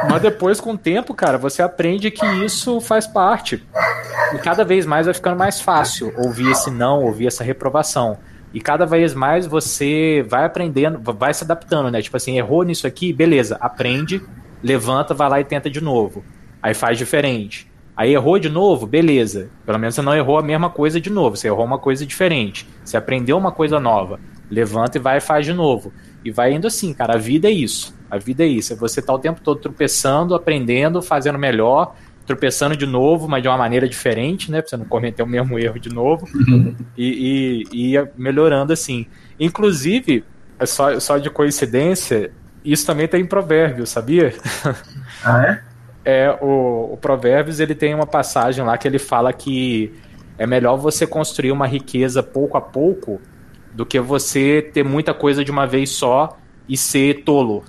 [0.09, 3.65] Mas depois, com o tempo, cara, você aprende que isso faz parte.
[4.34, 8.17] E cada vez mais vai ficando mais fácil ouvir esse não, ouvir essa reprovação.
[8.53, 12.01] E cada vez mais você vai aprendendo, vai se adaptando, né?
[12.01, 14.22] Tipo assim, errou nisso aqui, beleza, aprende,
[14.61, 16.26] levanta, vai lá e tenta de novo.
[16.61, 17.68] Aí faz diferente.
[18.00, 19.50] Aí errou de novo, beleza.
[19.66, 22.66] Pelo menos você não errou a mesma coisa de novo, você errou uma coisa diferente.
[22.82, 24.22] Você aprendeu uma coisa nova.
[24.50, 25.91] Levanta e vai e faz de novo.
[26.24, 27.16] E vai indo assim, cara.
[27.16, 27.93] A vida é isso.
[28.10, 28.72] A vida é isso.
[28.72, 31.93] É você tá o tempo todo tropeçando, aprendendo, fazendo melhor,
[32.26, 34.62] tropeçando de novo, mas de uma maneira diferente, né?
[34.62, 36.26] Pra você não cometer o mesmo erro de novo.
[36.97, 39.08] e, e, e melhorando assim.
[39.38, 40.24] Inclusive,
[40.58, 42.32] é só, só de coincidência,
[42.64, 44.34] isso também tem em Provérbios, sabia?
[45.22, 45.68] Ah, é?
[46.04, 49.93] É, o, o Provérbios ele tem uma passagem lá que ele fala que
[50.38, 53.20] é melhor você construir uma riqueza pouco a pouco
[53.74, 56.38] do que você ter muita coisa de uma vez só
[56.68, 57.64] e ser tolo.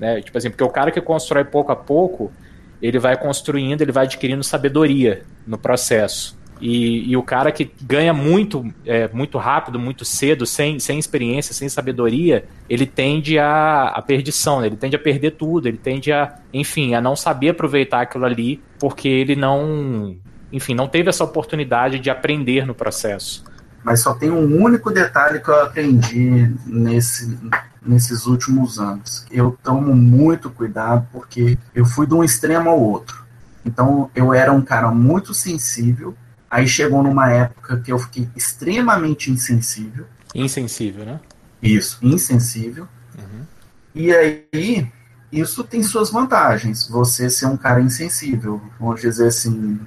[0.00, 0.20] Né?
[0.22, 2.32] Tipo assim, porque o cara que constrói pouco a pouco,
[2.80, 6.38] ele vai construindo, ele vai adquirindo sabedoria no processo.
[6.60, 11.52] E, e o cara que ganha muito, é, muito rápido, muito cedo, sem, sem experiência,
[11.54, 14.68] sem sabedoria, ele tende a, a perdição, né?
[14.68, 18.62] ele tende a perder tudo, ele tende a, enfim, a não saber aproveitar aquilo ali,
[18.78, 20.16] porque ele não,
[20.52, 23.44] enfim, não teve essa oportunidade de aprender no processo.
[23.82, 27.38] Mas só tem um único detalhe que eu aprendi nesse,
[27.84, 29.26] nesses últimos anos.
[29.30, 33.22] Eu tomo muito cuidado porque eu fui de um extremo ao outro.
[33.66, 36.14] Então eu era um cara muito sensível
[36.54, 40.06] Aí chegou numa época que eu fiquei extremamente insensível.
[40.32, 41.20] Insensível, né?
[41.60, 42.86] Isso, insensível.
[43.18, 43.44] Uhum.
[43.92, 44.88] E aí,
[45.32, 46.86] isso tem suas vantagens.
[46.86, 49.80] Você ser um cara insensível, vamos dizer assim,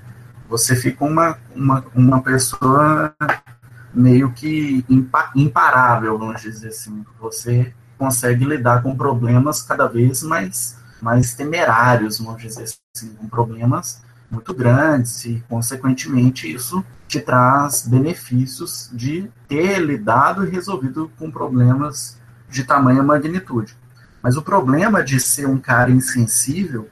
[0.50, 3.16] você fica uma, uma, uma pessoa
[3.94, 4.84] meio que
[5.34, 7.06] imparável, vamos dizer assim.
[7.22, 14.06] Você consegue lidar com problemas cada vez mais, mais temerários, vamos dizer assim, com problemas
[14.30, 22.18] muito grandes e, consequentemente, isso te traz benefícios de ter lidado e resolvido com problemas
[22.50, 23.76] de tamanha magnitude.
[24.22, 26.90] Mas o problema de ser um cara insensível,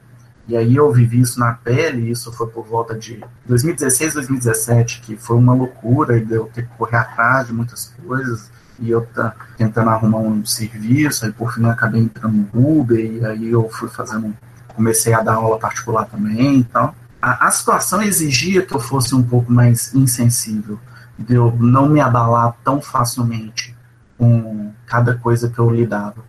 [0.48, 5.16] e aí eu vivi isso na pele, isso foi por volta de 2016, 2017, que
[5.16, 9.34] foi uma loucura, e eu ter que correr atrás de muitas coisas, e eu tá
[9.58, 13.68] tentando arrumar um serviço, aí por fim eu acabei entrando no Uber, e aí eu
[13.68, 14.34] fui fazendo,
[14.74, 16.94] comecei a dar aula particular também e tal
[17.26, 20.78] a, a situação exigia que eu fosse um pouco mais insensível,
[21.18, 23.74] de eu não me abalar tão facilmente
[24.16, 26.24] com cada coisa que eu lidava.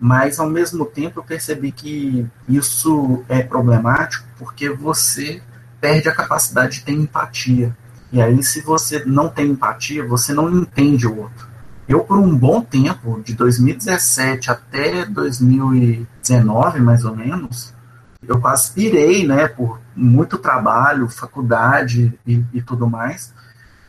[0.00, 5.42] Mas, ao mesmo tempo, eu percebi que isso é problemático porque você
[5.82, 7.76] perde a capacidade de ter empatia.
[8.10, 11.46] E aí, se você não tem empatia, você não entende o outro.
[11.86, 17.74] Eu, por um bom tempo, de 2017 até 2019, mais ou menos,
[18.26, 23.34] eu quase pirei, né, por muito trabalho, faculdade e, e, tudo mais,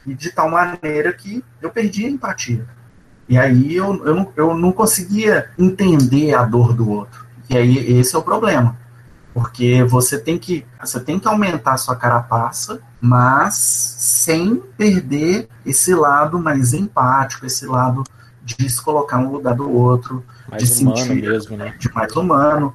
[0.05, 2.66] e de tal maneira que eu perdi a empatia.
[3.28, 7.28] E aí eu, eu, não, eu não conseguia entender a dor do outro.
[7.47, 8.76] E aí esse é o problema.
[9.34, 15.93] Porque você tem que, você tem que aumentar a sua carapaça, mas sem perder esse
[15.93, 18.03] lado mais empático, esse lado
[18.43, 21.76] de se colocar no lugar do outro, mais de sentir, mesmo, né?
[21.78, 22.74] de mais humano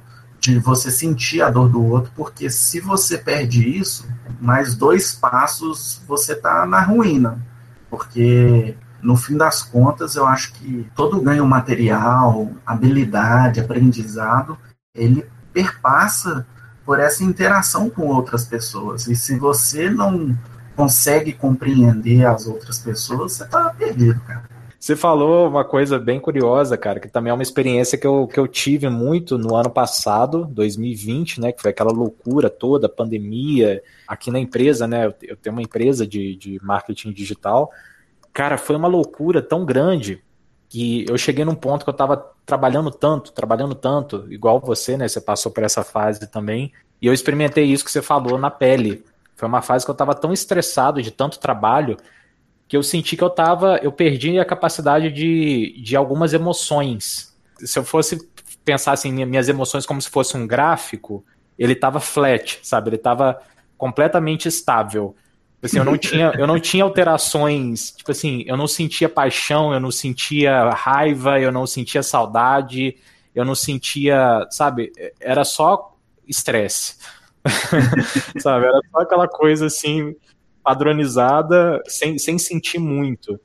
[0.53, 4.07] de você sentir a dor do outro, porque se você perde isso,
[4.39, 7.39] mais dois passos você está na ruína.
[7.89, 14.57] Porque no fim das contas, eu acho que todo ganho material, habilidade, aprendizado,
[14.93, 16.45] ele perpassa
[16.85, 19.07] por essa interação com outras pessoas.
[19.07, 20.37] E se você não
[20.75, 24.54] consegue compreender as outras pessoas, você está perdido, cara.
[24.85, 28.39] Você falou uma coisa bem curiosa, cara, que também é uma experiência que eu, que
[28.39, 31.51] eu tive muito no ano passado, 2020, né?
[31.51, 33.81] Que foi aquela loucura toda, pandemia.
[34.07, 35.11] Aqui na empresa, né?
[35.23, 37.71] Eu tenho uma empresa de, de marketing digital.
[38.31, 40.21] Cara, foi uma loucura tão grande
[40.69, 45.07] que eu cheguei num ponto que eu estava trabalhando tanto, trabalhando tanto, igual você, né?
[45.07, 46.71] Você passou por essa fase também.
[47.01, 49.03] E eu experimentei isso que você falou na pele.
[49.35, 51.97] Foi uma fase que eu estava tão estressado de tanto trabalho
[52.67, 57.35] que eu senti que eu tava, eu perdi a capacidade de, de algumas emoções.
[57.57, 58.27] Se eu fosse
[58.63, 61.23] pensar assim, minhas emoções como se fosse um gráfico,
[61.57, 62.89] ele estava flat, sabe?
[62.89, 63.39] Ele estava
[63.77, 65.15] completamente estável.
[65.61, 69.79] Assim, eu não tinha, eu não tinha alterações, tipo assim, eu não sentia paixão, eu
[69.79, 72.97] não sentia raiva, eu não sentia saudade,
[73.33, 74.91] eu não sentia, sabe?
[75.19, 75.95] Era só
[76.27, 76.97] estresse.
[78.39, 78.65] sabe?
[78.65, 80.15] Era só aquela coisa assim,
[80.65, 83.39] padronizada sem, sem sentir muito.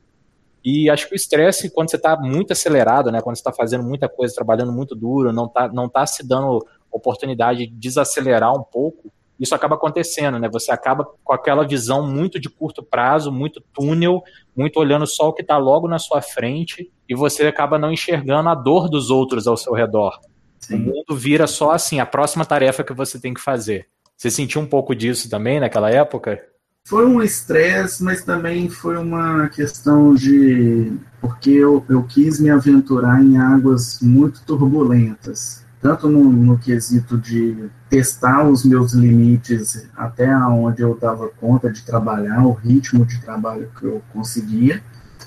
[0.64, 3.84] E acho que o estresse, quando você está muito acelerado, né, quando você está fazendo
[3.84, 8.62] muita coisa, trabalhando muito duro, não está não tá se dando oportunidade de desacelerar um
[8.62, 10.50] pouco, isso acaba acontecendo, né?
[10.50, 14.22] Você acaba com aquela visão muito de curto prazo, muito túnel,
[14.54, 18.50] muito olhando só o que está logo na sua frente, e você acaba não enxergando
[18.50, 20.20] a dor dos outros ao seu redor.
[20.58, 20.74] Sim.
[20.74, 23.88] O mundo vira só assim, a próxima tarefa que você tem que fazer.
[24.14, 26.49] Você sentiu um pouco disso também naquela época?
[26.90, 30.92] Foi um estresse, mas também foi uma questão de.
[31.20, 35.64] porque eu, eu quis me aventurar em águas muito turbulentas.
[35.80, 41.84] Tanto no, no quesito de testar os meus limites até onde eu dava conta de
[41.84, 44.82] trabalhar, o ritmo de trabalho que eu conseguia,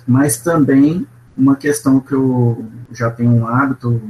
[0.05, 4.01] mas também uma questão que eu já tenho um hábito,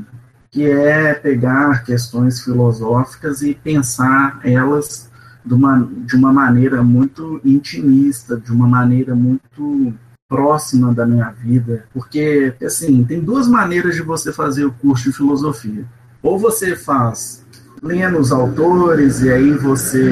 [0.49, 5.12] que é pegar questões filosóficas e pensar elas
[5.45, 9.93] de uma, de uma maneira muito intimista, de uma maneira muito
[10.27, 15.15] próxima da minha vida, porque assim, tem duas maneiras de você fazer o curso de
[15.15, 15.85] filosofia.
[16.23, 17.45] Ou você faz
[17.81, 20.11] lendo os autores e aí você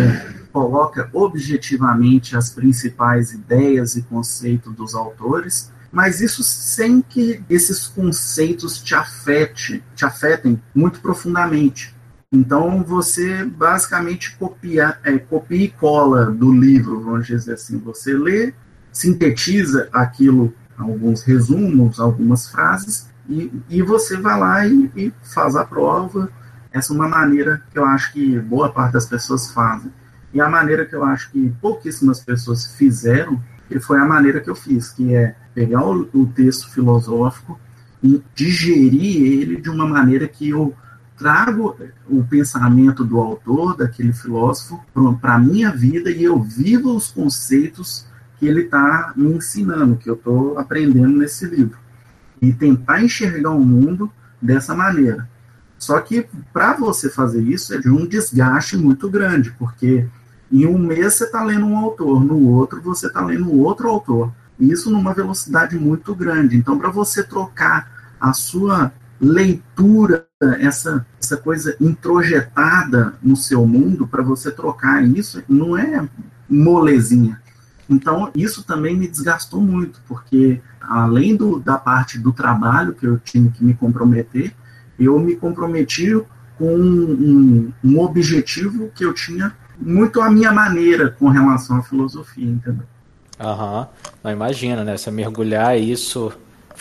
[0.51, 8.81] coloca objetivamente as principais ideias e conceitos dos autores, mas isso sem que esses conceitos
[8.81, 11.95] te afete, te afetem muito profundamente.
[12.33, 17.77] Então você basicamente copia, é, copia e cola do livro, vamos dizer assim.
[17.79, 18.53] Você lê,
[18.89, 25.65] sintetiza aquilo, alguns resumos, algumas frases, e, e você vai lá e, e faz a
[25.65, 26.31] prova.
[26.71, 29.91] Essa é uma maneira que eu acho que boa parte das pessoas fazem.
[30.33, 34.49] E a maneira que eu acho que pouquíssimas pessoas fizeram, que foi a maneira que
[34.49, 37.59] eu fiz, que é pegar o, o texto filosófico
[38.01, 40.73] e digerir ele de uma maneira que eu
[41.21, 41.75] trago
[42.09, 44.83] o pensamento do autor, daquele filósofo,
[45.21, 48.07] para a minha vida e eu vivo os conceitos
[48.39, 51.77] que ele está me ensinando, que eu estou aprendendo nesse livro.
[52.41, 54.11] E tentar enxergar o mundo
[54.41, 55.29] dessa maneira.
[55.77, 60.07] Só que para você fazer isso é de um desgaste muito grande, porque
[60.51, 64.33] em um mês você está lendo um autor, no outro você está lendo outro autor.
[64.59, 66.57] Isso numa velocidade muito grande.
[66.57, 70.25] Então, para você trocar a sua leitura,
[70.59, 76.07] essa, essa coisa introjetada no seu mundo, para você trocar isso, não é
[76.49, 77.41] molezinha.
[77.89, 83.17] Então, isso também me desgastou muito, porque além do, da parte do trabalho que eu
[83.17, 84.53] tinha que me comprometer,
[84.99, 86.21] eu me comprometi
[86.57, 91.81] com um, um, um objetivo que eu tinha muito à minha maneira com relação à
[91.81, 92.85] filosofia, entendeu?
[93.39, 93.87] Aham,
[94.23, 94.31] uhum.
[94.31, 94.95] imagina, né?
[94.95, 96.31] Você mergulhar isso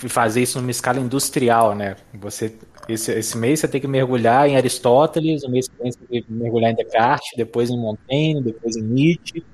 [0.09, 1.97] fazer isso numa escala industrial, né?
[2.15, 2.55] Você
[2.89, 6.23] esse, esse mês você tem que mergulhar em Aristóteles, o mês que vem você tem
[6.23, 9.45] que mergulhar em Descartes, depois em Montaigne, depois em Nietzsche.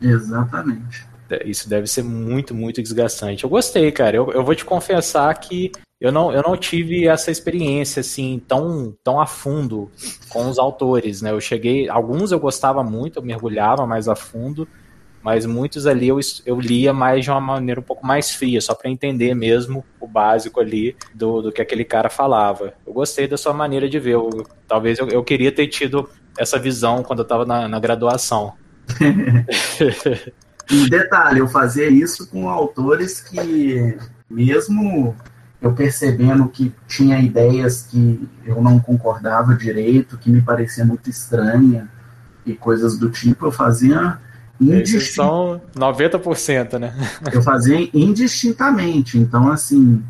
[0.00, 1.06] Exatamente.
[1.28, 3.44] É, isso deve ser muito, muito desgastante.
[3.44, 4.16] Eu gostei, cara.
[4.16, 8.94] Eu, eu vou te confessar que eu não, eu não tive essa experiência assim tão,
[9.02, 9.90] tão a fundo
[10.28, 11.30] com os autores, né?
[11.30, 14.68] Eu cheguei, alguns eu gostava muito, eu mergulhava mais a fundo
[15.26, 18.76] mas muitos ali eu, eu lia mais de uma maneira um pouco mais fria, só
[18.76, 22.74] para entender mesmo o básico ali do, do que aquele cara falava.
[22.86, 26.08] Eu gostei da sua maneira de ver, eu, talvez eu, eu queria ter tido
[26.38, 28.54] essa visão quando eu estava na, na graduação.
[30.70, 33.98] e detalhe, eu fazia isso com autores que,
[34.30, 35.12] mesmo
[35.60, 41.88] eu percebendo que tinha ideias que eu não concordava direito, que me parecia muito estranha
[42.46, 44.20] e coisas do tipo, eu fazia
[44.60, 45.14] Indistint...
[45.14, 46.94] são 90%, né?
[47.32, 49.18] eu fazia indistintamente.
[49.18, 50.02] Então, assim,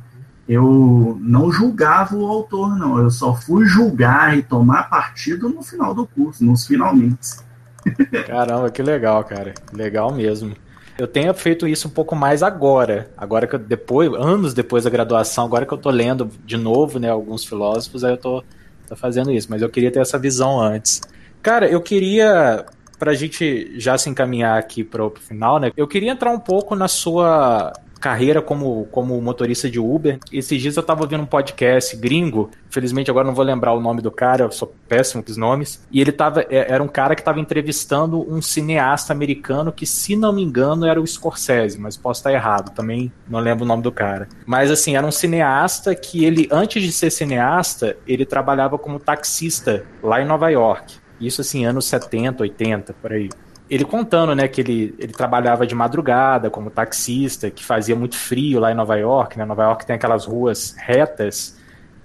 [0.49, 2.99] eu não julgava o autor, não.
[2.99, 7.37] Eu só fui julgar e tomar partido no final do curso, nos finalmente.
[8.27, 9.55] Caramba, que legal, cara.
[9.73, 10.55] Legal mesmo.
[10.99, 13.11] Eu tenho feito isso um pouco mais agora.
[13.17, 16.99] Agora que eu, depois, anos depois da graduação, agora que eu tô lendo de novo,
[16.99, 18.45] né, alguns filósofos, aí eu tô,
[18.89, 19.49] tô fazendo isso.
[19.51, 21.03] Mas eu queria ter essa visão antes.
[21.43, 22.65] Cara, eu queria
[22.99, 25.71] para a gente já se encaminhar aqui para o final, né?
[25.77, 30.19] Eu queria entrar um pouco na sua carreira como, como motorista de Uber.
[30.33, 34.01] Esses dias eu estava ouvindo um podcast gringo, infelizmente agora não vou lembrar o nome
[34.01, 37.15] do cara, eu sou péssimo com os nomes, e ele tava, é, era um cara
[37.15, 41.97] que estava entrevistando um cineasta americano que, se não me engano, era o Scorsese, mas
[41.97, 44.29] posso estar errado, também não lembro o nome do cara.
[44.47, 49.85] Mas assim, era um cineasta que ele, antes de ser cineasta, ele trabalhava como taxista
[50.03, 51.06] lá em Nova York.
[51.21, 53.29] Isso assim, anos 70, 80, por aí.
[53.69, 58.61] Ele contando, né, que ele, ele trabalhava de madrugada como taxista, que fazia muito frio
[58.61, 59.45] lá em Nova York, né?
[59.45, 61.57] Nova York tem aquelas ruas retas,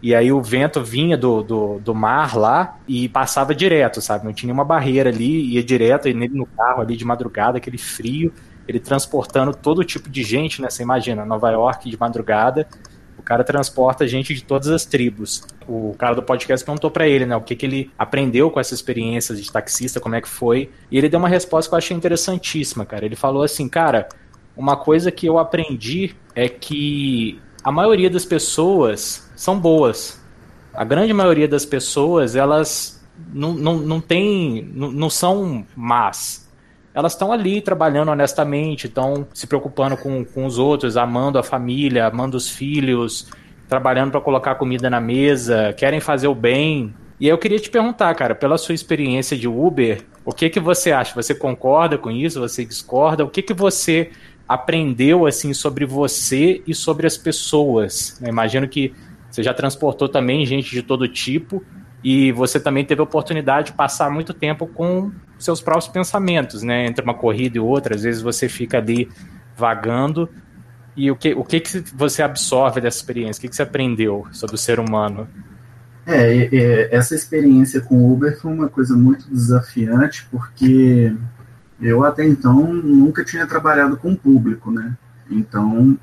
[0.01, 4.26] e aí o vento vinha do, do, do mar lá e passava direto, sabe?
[4.26, 7.78] Não tinha nenhuma barreira ali, ia direto, e nele no carro ali de madrugada, aquele
[7.78, 8.34] frio.
[8.68, 10.70] ele transportando todo tipo de gente, né?
[10.72, 12.68] Você imagina, Nova York de madrugada,
[13.22, 15.44] o cara transporta gente de todas as tribos.
[15.68, 18.74] O cara do podcast perguntou para ele, né, o que, que ele aprendeu com essa
[18.74, 20.72] experiência de taxista, como é que foi.
[20.90, 23.06] E ele deu uma resposta que eu achei interessantíssima, cara.
[23.06, 24.10] Ele falou assim, cara,
[24.58, 30.20] uma coisa que eu aprendi é que a maioria das pessoas são boas.
[30.74, 36.50] A grande maioria das pessoas, elas não, não, não tem, não, não são más
[36.94, 42.06] elas estão ali trabalhando honestamente, estão se preocupando com, com os outros, amando a família,
[42.06, 43.28] amando os filhos,
[43.68, 46.94] trabalhando para colocar comida na mesa, querem fazer o bem.
[47.20, 50.92] E eu queria te perguntar, cara, pela sua experiência de Uber, o que que você
[50.92, 51.16] acha?
[51.16, 52.39] Você concorda com isso?
[52.39, 53.24] Você discorda?
[53.24, 54.12] O que que você
[54.48, 58.20] aprendeu assim sobre você e sobre as pessoas?
[58.22, 58.94] Eu imagino que
[59.30, 61.64] você já transportou também gente de todo tipo
[62.04, 66.86] e você também teve a oportunidade de passar muito tempo com seus próprios pensamentos, né?
[66.86, 69.10] Entre uma corrida e outra, às vezes você fica ali
[69.56, 70.30] vagando.
[70.95, 73.39] E o que, o que, que você absorve dessa experiência?
[73.39, 75.28] O que, que você aprendeu sobre o ser humano?
[76.06, 81.16] É, é, essa experiência com o Uber foi uma coisa muito desafiante, porque
[81.80, 84.97] eu até então nunca tinha trabalhado com público, né?
[85.30, 85.97] Então,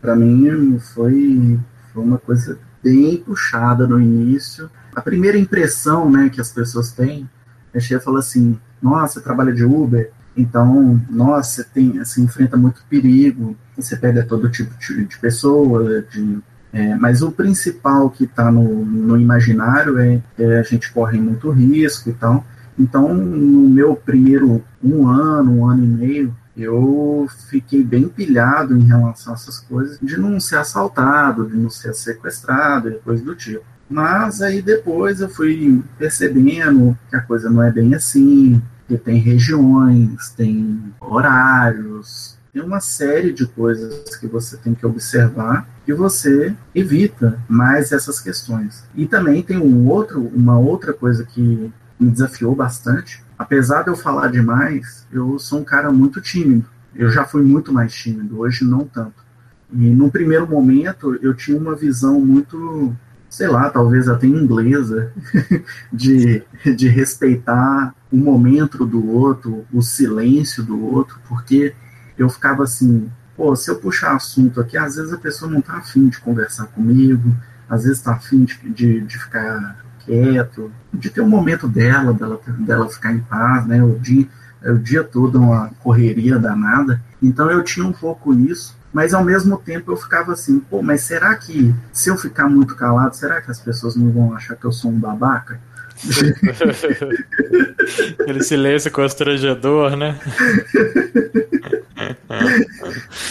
[0.00, 1.58] para mim foi,
[1.92, 7.28] foi uma coisa bem puxada no início a primeira impressão né, que as pessoas têm
[7.72, 12.56] é cheia fala assim, nossa, você trabalha de Uber, então, nossa, você, tem, você enfrenta
[12.56, 16.38] muito perigo, você pega todo tipo de, de pessoa, de,
[16.72, 21.50] é, mas o principal que está no, no imaginário é, é a gente corre muito
[21.50, 22.44] risco e tal.
[22.78, 28.84] Então, no meu primeiro um ano, um ano e meio, eu fiquei bem pilhado em
[28.84, 33.34] relação a essas coisas, de não ser assaltado, de não ser sequestrado e coisa do
[33.34, 33.64] tipo.
[33.88, 39.18] Mas aí depois eu fui percebendo que a coisa não é bem assim, que tem
[39.18, 46.54] regiões, tem horários, tem uma série de coisas que você tem que observar e você
[46.74, 48.84] evita mais essas questões.
[48.94, 53.24] E também tem um outro, uma outra coisa que me desafiou bastante.
[53.38, 56.68] Apesar de eu falar demais, eu sou um cara muito tímido.
[56.94, 59.24] Eu já fui muito mais tímido, hoje não tanto.
[59.72, 62.96] E no primeiro momento eu tinha uma visão muito
[63.28, 65.12] sei lá, talvez até inglesa,
[65.92, 66.42] de,
[66.76, 71.74] de respeitar o momento do outro, o silêncio do outro, porque
[72.16, 75.74] eu ficava assim, pô, se eu puxar assunto aqui, às vezes a pessoa não tá
[75.74, 77.36] afim de conversar comigo,
[77.68, 82.40] às vezes tá afim de, de, de ficar quieto, de ter um momento dela, dela,
[82.60, 84.26] dela ficar em paz, né, o dia,
[84.64, 89.56] o dia todo uma correria danada, então eu tinha um pouco isso, mas ao mesmo
[89.58, 93.48] tempo eu ficava assim, pô, mas será que se eu ficar muito calado, será que
[93.50, 95.60] as pessoas não vão achar que eu sou um babaca?
[98.20, 100.18] Aquele silêncio constrangedor, né?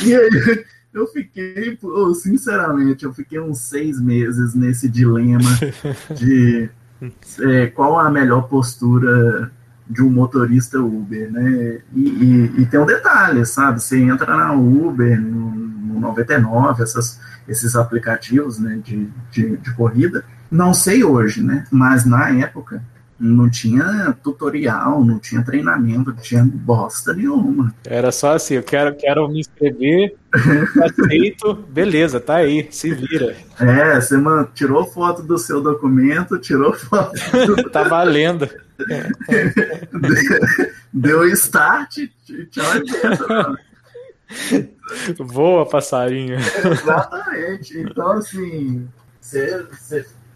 [0.03, 5.49] e aí, eu fiquei, pô, sinceramente, eu fiquei uns seis meses nesse dilema
[6.15, 6.69] de
[7.41, 9.51] é, qual a melhor postura
[9.89, 11.79] de um motorista Uber, né?
[11.93, 13.81] E, e, e, tem um detalhe, sabe?
[13.81, 20.25] Você entra na Uber, no, no 99, essas, esses aplicativos né, de, de, de corrida.
[20.51, 21.65] Não sei hoje, né?
[21.71, 22.81] Mas na época
[23.20, 27.74] não tinha tutorial, não tinha treinamento, não tinha bosta nenhuma.
[27.86, 30.15] Era só assim, eu quero, quero me inscrever,
[30.84, 33.36] aceito, beleza, tá aí, se vira.
[33.59, 37.13] É, você mano, tirou foto do seu documento, tirou foto.
[37.45, 37.63] Do...
[37.70, 38.47] tá valendo.
[40.93, 41.97] Deu start,
[42.51, 43.57] tchau.
[45.20, 46.38] Voa, passarinho.
[46.38, 47.80] Exatamente.
[47.80, 48.88] Então, assim,
[49.20, 49.65] você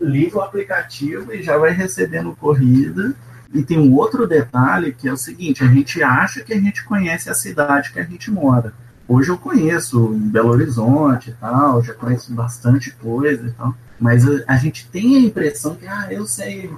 [0.01, 3.13] liga o aplicativo e já vai recebendo corrida.
[3.53, 6.83] E tem um outro detalhe que é o seguinte: a gente acha que a gente
[6.83, 8.73] conhece a cidade que a gente mora.
[9.07, 13.75] Hoje eu conheço Belo Horizonte e tal, já conheço bastante coisa e tal.
[14.01, 16.71] Mas a, a, gente tem a impressão que, ah, eu sei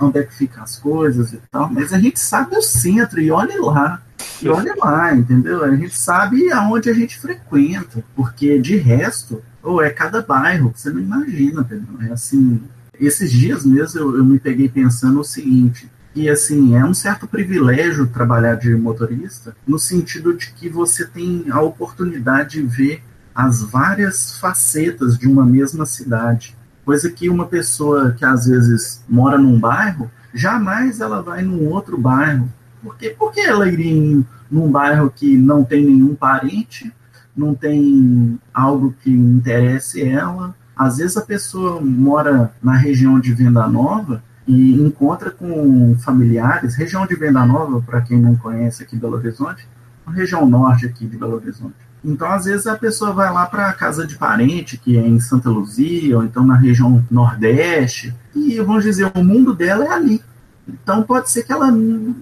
[0.00, 3.30] onde é que ficam as coisas e tal, mas a gente sabe o centro e
[3.30, 4.02] olha lá.
[4.42, 5.62] E olha lá, entendeu?
[5.64, 10.90] A gente sabe aonde a gente frequenta, porque de resto, ou é cada bairro, você
[10.90, 12.08] não imagina, entendeu?
[12.08, 12.60] É assim,
[12.98, 17.28] esses dias mesmo eu, eu me peguei pensando o seguinte, que assim, é um certo
[17.28, 23.02] privilégio trabalhar de motorista, no sentido de que você tem a oportunidade de ver
[23.32, 26.55] as várias facetas de uma mesma cidade.
[26.86, 31.98] Coisa que uma pessoa que às vezes mora num bairro, jamais ela vai num outro
[31.98, 32.48] bairro.
[32.80, 33.12] Por quê?
[33.18, 36.94] Porque ela iria em, num bairro que não tem nenhum parente,
[37.36, 40.54] não tem algo que interesse ela.
[40.76, 46.76] Às vezes a pessoa mora na região de Venda Nova e encontra com familiares.
[46.76, 49.66] Região de Venda Nova, para quem não conhece aqui Belo Horizonte,
[50.06, 51.85] na região norte aqui de Belo Horizonte.
[52.06, 55.18] Então, às vezes, a pessoa vai lá para a casa de parente, que é em
[55.18, 60.22] Santa Luzia, ou então na região nordeste, e vamos dizer, o mundo dela é ali.
[60.68, 61.68] Então, pode ser que ela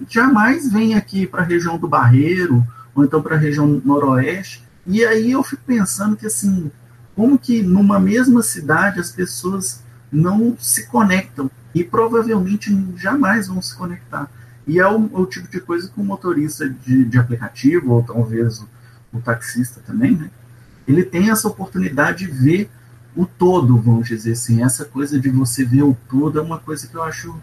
[0.09, 2.65] jamais venha aqui para a região do Barreiro,
[2.95, 4.63] ou então para a região noroeste.
[4.87, 6.71] E aí eu fico pensando que, assim,
[7.15, 13.75] como que numa mesma cidade as pessoas não se conectam e provavelmente jamais vão se
[13.75, 14.31] conectar.
[14.65, 18.65] E é o, o tipo de coisa que o motorista de, de aplicativo, ou talvez
[19.17, 20.29] o, taxista também, né?
[20.87, 22.69] Ele tem essa oportunidade de ver
[23.15, 24.63] o todo, vamos dizer assim.
[24.63, 27.35] Essa coisa de você ver o todo é uma coisa que eu acho,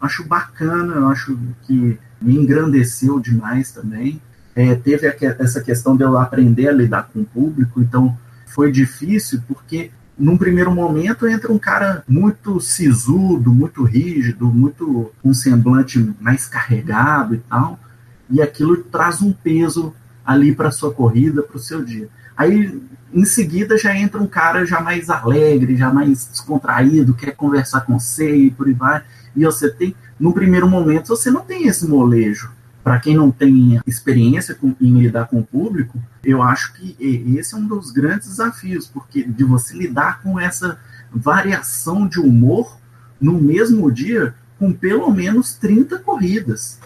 [0.00, 4.20] acho bacana, eu acho que me engrandeceu demais também.
[4.54, 5.06] É, teve
[5.38, 8.16] essa questão de eu aprender a lidar com o público, então
[8.46, 15.30] foi difícil porque num primeiro momento entra um cara muito sisudo, muito rígido, muito com
[15.30, 17.80] um semblante mais carregado e tal,
[18.28, 19.94] e aquilo traz um peso
[20.30, 22.08] ali para sua corrida, para o seu dia.
[22.36, 22.80] Aí
[23.12, 27.98] em seguida já entra um cara já mais alegre, já mais descontraído, quer conversar com
[27.98, 29.02] você e por aí vai.
[29.34, 32.50] E você tem, no primeiro momento, você não tem esse molejo
[32.82, 36.96] para quem não tem experiência com, em lidar com o público, eu acho que
[37.36, 40.78] esse é um dos grandes desafios, porque de você lidar com essa
[41.12, 42.78] variação de humor
[43.20, 46.78] no mesmo dia com pelo menos 30 corridas.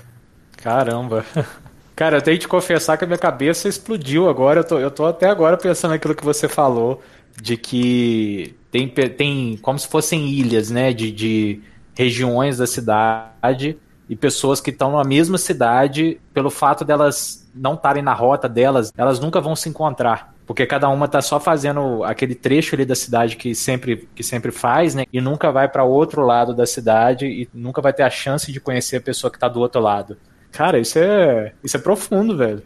[0.56, 1.24] Caramba.
[1.96, 4.60] Cara, eu tenho que te confessar que a minha cabeça explodiu agora.
[4.60, 7.00] Eu tô, eu tô até agora pensando naquilo que você falou,
[7.40, 10.92] de que tem, tem como se fossem ilhas, né?
[10.92, 11.62] De, de
[11.94, 13.78] regiões da cidade
[14.08, 18.92] e pessoas que estão na mesma cidade, pelo fato delas não estarem na rota delas,
[18.96, 20.34] elas nunca vão se encontrar.
[20.46, 24.50] Porque cada uma está só fazendo aquele trecho ali da cidade que sempre, que sempre
[24.50, 25.04] faz, né?
[25.12, 28.60] E nunca vai para outro lado da cidade e nunca vai ter a chance de
[28.60, 30.18] conhecer a pessoa que está do outro lado.
[30.54, 32.62] Cara, isso é, isso é profundo, velho.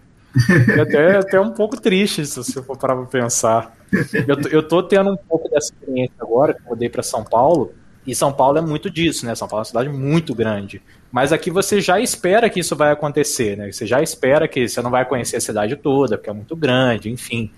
[0.77, 3.75] E até, até um pouco triste, se você for parar pra pensar.
[4.13, 7.73] Eu, eu tô tendo um pouco dessa experiência agora, que eu mudei para São Paulo,
[8.07, 9.35] e São Paulo é muito disso, né?
[9.35, 10.83] São Paulo é uma cidade muito grande.
[11.11, 13.73] Mas aqui você já espera que isso vai acontecer, né?
[13.73, 17.11] Você já espera que você não vai conhecer a cidade toda, porque é muito grande,
[17.11, 17.51] enfim.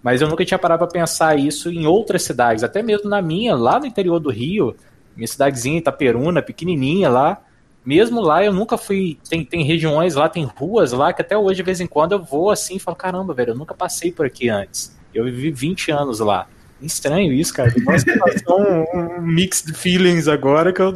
[0.00, 3.56] Mas eu nunca tinha parado para pensar isso em outras cidades, até mesmo na minha,
[3.56, 4.76] lá no interior do Rio,
[5.16, 7.42] minha cidadezinha Itaperuna, pequenininha lá.
[7.84, 9.18] Mesmo lá eu nunca fui.
[9.28, 12.22] Tem, tem regiões lá, tem ruas lá que até hoje de vez em quando eu
[12.22, 14.96] vou assim e falo: caramba, velho, eu nunca passei por aqui antes.
[15.12, 16.46] Eu vivi 20 anos lá.
[16.80, 17.72] Estranho isso, cara.
[17.78, 18.04] Nossa,
[18.48, 20.94] um, um mix de feelings agora que eu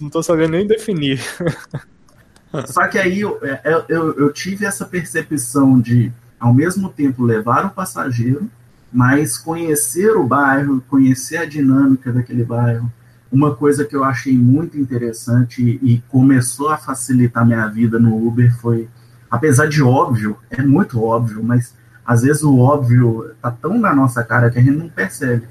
[0.00, 1.20] não tô sabendo nem definir.
[2.66, 7.24] Só que aí eu, é, é, eu, eu, tive essa percepção de, ao mesmo tempo,
[7.24, 8.48] levar o passageiro,
[8.92, 12.92] mas conhecer o bairro, conhecer a dinâmica daquele bairro.
[13.34, 18.56] Uma coisa que eu achei muito interessante e, começou a facilitar minha vida no Uber
[18.60, 18.88] foi,
[19.28, 21.74] apesar de óbvio, é muito óbvio, mas
[22.06, 25.48] às vezes o óbvio está tão na nossa cara que a gente não percebe.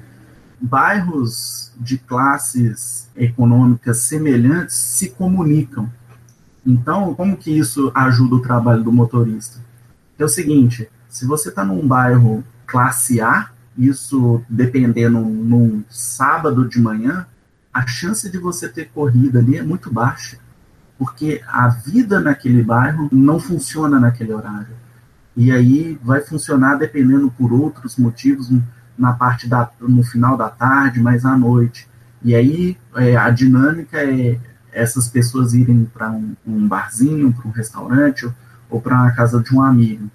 [0.58, 5.92] Bairros de classes econômicas semelhantes se comunicam.
[6.64, 9.60] Então, como que isso ajuda o trabalho do motorista?
[10.18, 16.80] É o seguinte, se você está num bairro classe A, isso dependendo num sábado de
[16.80, 17.26] manhã,
[17.74, 20.38] a chance de você ter corrida ali é muito baixa,
[20.96, 24.84] porque a vida naquele bairro não funciona naquele horário
[25.36, 28.50] e aí vai funcionar dependendo por outros motivos
[28.96, 31.88] na parte da no final da tarde, mais à noite.
[32.22, 34.38] E aí é, a dinâmica é
[34.72, 38.34] essas pessoas irem para um, um, barzinho, para um restaurante ou,
[38.70, 40.08] ou para a casa de um amigo.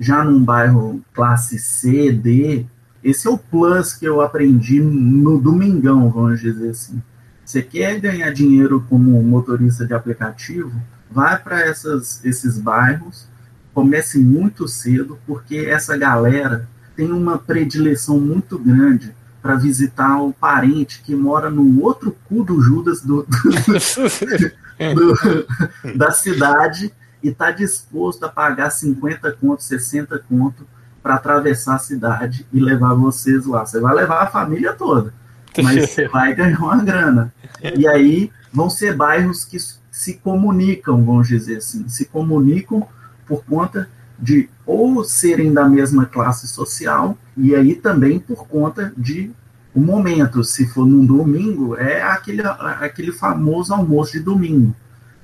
[0.00, 2.66] Já num bairro classe C, D,
[3.02, 7.02] esse é o plus que eu aprendi no domingão, vamos dizer assim.
[7.44, 10.72] Você quer ganhar dinheiro como motorista de aplicativo?
[11.10, 13.28] Vai para esses bairros
[13.76, 16.66] comece muito cedo, porque essa galera
[16.96, 22.58] tem uma predileção muito grande para visitar o parente que mora no outro cu do
[22.58, 25.04] Judas do, do,
[25.92, 26.90] do, da cidade
[27.22, 30.66] e está disposto a pagar 50 conto, 60 conto
[31.06, 33.64] para atravessar a cidade e levar vocês lá.
[33.64, 35.14] Você vai levar a família toda,
[35.62, 37.32] mas você vai ganhar uma grana.
[37.62, 39.56] E aí vão ser bairros que
[39.88, 42.84] se comunicam, vamos dizer assim, se comunicam
[43.24, 43.88] por conta
[44.18, 49.30] de ou serem da mesma classe social e aí também por conta de
[49.72, 54.74] o momento, se for num domingo, é aquele, aquele famoso almoço de domingo.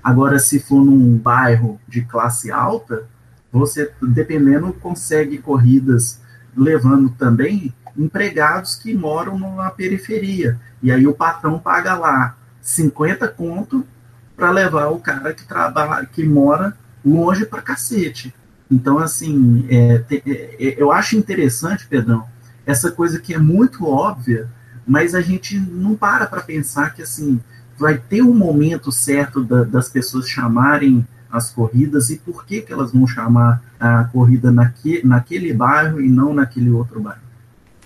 [0.04, 3.08] Agora, se for num bairro de classe alta,
[3.52, 6.20] você, dependendo, consegue corridas
[6.56, 10.58] levando também empregados que moram na periferia.
[10.82, 13.86] E aí o patrão paga lá 50 conto
[14.34, 18.34] para levar o cara que trabalha, que mora longe pra cacete.
[18.70, 22.26] Então, assim, é, te, é, é, eu acho interessante, Pedrão,
[22.64, 24.48] essa coisa que é muito óbvia,
[24.86, 27.40] mas a gente não para para pensar que, assim,
[27.76, 32.72] vai ter um momento certo da, das pessoas chamarem as corridas e por que, que
[32.72, 37.22] elas vão chamar a corrida naque, naquele bairro e não naquele outro bairro.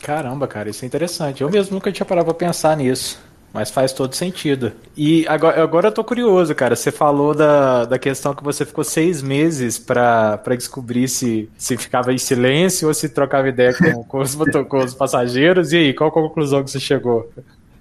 [0.02, 1.42] Caramba, cara, isso é interessante.
[1.42, 3.24] Eu mesmo nunca tinha parado para pensar nisso.
[3.54, 4.72] Mas faz todo sentido.
[4.94, 6.76] E agora, agora eu tô curioso, cara.
[6.76, 12.12] Você falou da, da questão que você ficou seis meses para descobrir se, se ficava
[12.12, 14.34] em silêncio ou se trocava ideia com, com, os,
[14.68, 15.72] com os passageiros.
[15.72, 17.32] E aí, qual a conclusão que você chegou?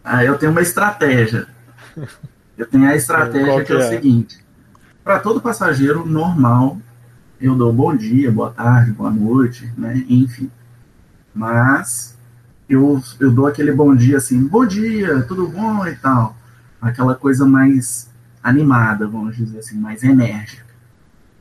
[0.01, 1.45] Ah, eu tenho uma estratégia.
[2.57, 4.44] Eu tenho a estratégia que, que, é, é o seguinte:
[5.05, 6.79] para todo passageiro normal,
[7.39, 10.03] eu dou bom dia, boa tarde, boa noite, né?
[10.09, 10.49] Enfim.
[11.31, 12.17] Mas
[12.67, 16.35] eu, eu dou aquele bom dia assim, bom dia, tudo bom e tal.
[16.81, 18.09] Aquela coisa mais
[18.41, 20.65] animada, vamos dizer assim, mais enérgica.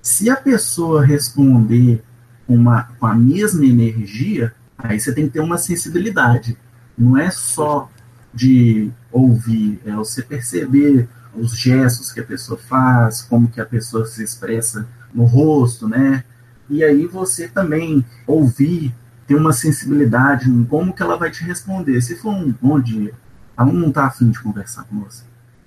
[0.02, 2.04] Se a pessoa responder
[2.46, 6.58] uma, com a mesma energia, aí você tem que ter uma sensibilidade.
[6.98, 7.90] Não é só
[8.32, 14.06] de ouvir, é você perceber os gestos que a pessoa faz, como que a pessoa
[14.06, 16.24] se expressa no rosto, né?
[16.68, 18.94] E aí você também ouvir
[19.26, 22.00] ter uma sensibilidade em como que ela vai te responder.
[22.00, 23.12] Se for um bom dia,
[23.56, 25.24] ela não tá afim de conversar com você.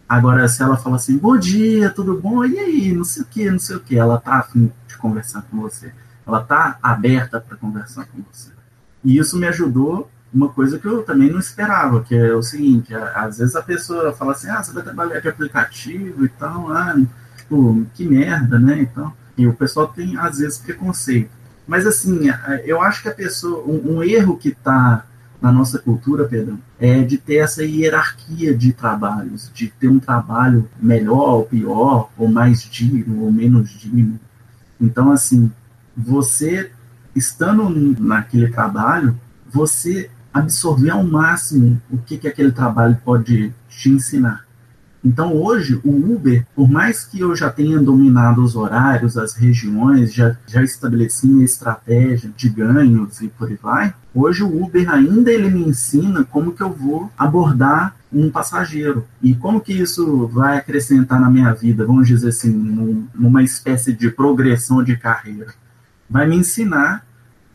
[0.07, 2.45] Agora, se ela fala assim, bom dia, tudo bom?
[2.45, 5.41] E aí, não sei o que, não sei o que, ela tá afim de conversar
[5.43, 5.91] com você.
[6.25, 8.51] Ela tá aberta para conversar com você.
[9.03, 12.93] E isso me ajudou uma coisa que eu também não esperava, que é o seguinte,
[12.93, 16.95] às vezes a pessoa fala assim, ah, você vai trabalhar de aplicativo e tal, ah,
[17.37, 21.29] tipo, que merda, né, então, e o pessoal tem, às vezes, preconceito.
[21.67, 22.29] Mas assim,
[22.63, 25.05] eu acho que a pessoa, um, um erro que está
[25.41, 30.67] na nossa cultura, Pedro, é de ter essa hierarquia de trabalhos, de ter um trabalho
[30.81, 34.19] melhor ou pior, ou mais digno ou menos digno.
[34.79, 35.51] Então, assim,
[35.95, 36.71] você
[37.15, 44.47] estando naquele trabalho, você absorver ao máximo o que, que aquele trabalho pode te ensinar.
[45.03, 50.13] Então hoje o Uber, por mais que eu já tenha dominado os horários, as regiões,
[50.13, 55.31] já, já estabeleci minha estratégia de ganhos e por aí vai, hoje o Uber ainda
[55.31, 60.57] ele me ensina como que eu vou abordar um passageiro e como que isso vai
[60.57, 65.53] acrescentar na minha vida, vamos dizer assim, num, numa espécie de progressão de carreira.
[66.09, 67.05] Vai me ensinar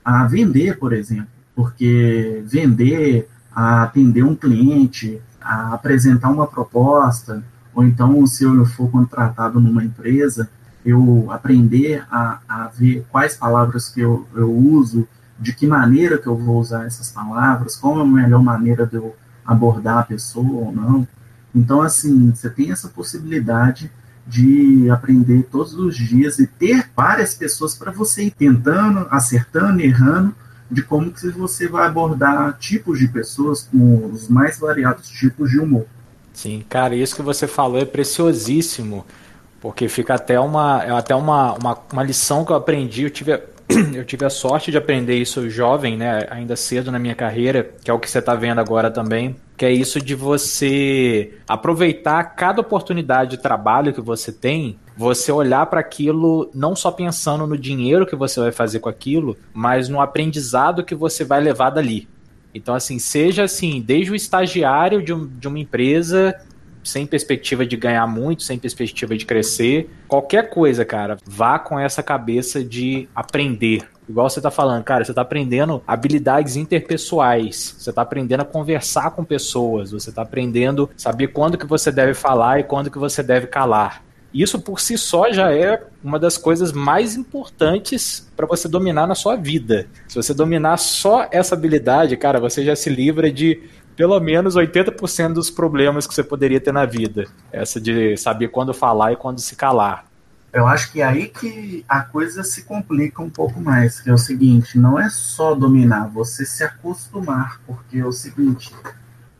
[0.04, 7.42] a vender, por exemplo, porque vender, atender um cliente, apresentar uma proposta,
[7.74, 10.48] ou então, se eu for contratado numa empresa,
[10.84, 15.06] eu aprender a, a ver quais palavras que eu, eu uso,
[15.38, 18.96] de que maneira que eu vou usar essas palavras, qual é a melhor maneira de
[18.96, 21.06] eu abordar a pessoa ou não.
[21.54, 23.90] Então, assim, você tem essa possibilidade
[24.26, 30.34] de aprender todos os dias e ter várias pessoas para você ir tentando, acertando, errando,
[30.72, 35.60] de como que você vai abordar tipos de pessoas com os mais variados tipos de
[35.60, 35.86] humor.
[36.32, 39.04] Sim, cara, isso que você falou é preciosíssimo,
[39.60, 43.38] porque fica até uma, é até uma, uma, uma lição que eu aprendi, eu tive,
[43.94, 47.90] eu tive a sorte de aprender isso jovem, né, ainda cedo na minha carreira, que
[47.90, 52.62] é o que você está vendo agora também, que é isso de você aproveitar cada
[52.62, 58.06] oportunidade de trabalho que você tem você olhar para aquilo não só pensando no dinheiro
[58.06, 62.08] que você vai fazer com aquilo, mas no aprendizado que você vai levar dali.
[62.54, 66.38] Então, assim, seja assim, desde o estagiário de, um, de uma empresa,
[66.84, 72.02] sem perspectiva de ganhar muito, sem perspectiva de crescer, qualquer coisa, cara, vá com essa
[72.02, 73.82] cabeça de aprender.
[74.08, 79.10] Igual você tá falando, cara, você tá aprendendo habilidades interpessoais, você tá aprendendo a conversar
[79.12, 83.22] com pessoas, você tá aprendendo saber quando que você deve falar e quando que você
[83.22, 84.11] deve calar.
[84.32, 89.14] Isso por si só já é uma das coisas mais importantes para você dominar na
[89.14, 89.86] sua vida.
[90.08, 93.62] Se você dominar só essa habilidade, cara, você já se livra de
[93.94, 97.26] pelo menos 80% dos problemas que você poderia ter na vida.
[97.52, 100.06] Essa de saber quando falar e quando se calar.
[100.52, 104.12] Eu acho que é aí que a coisa se complica um pouco mais, que é
[104.12, 108.70] o seguinte, não é só dominar, você se acostumar, porque é o seguinte,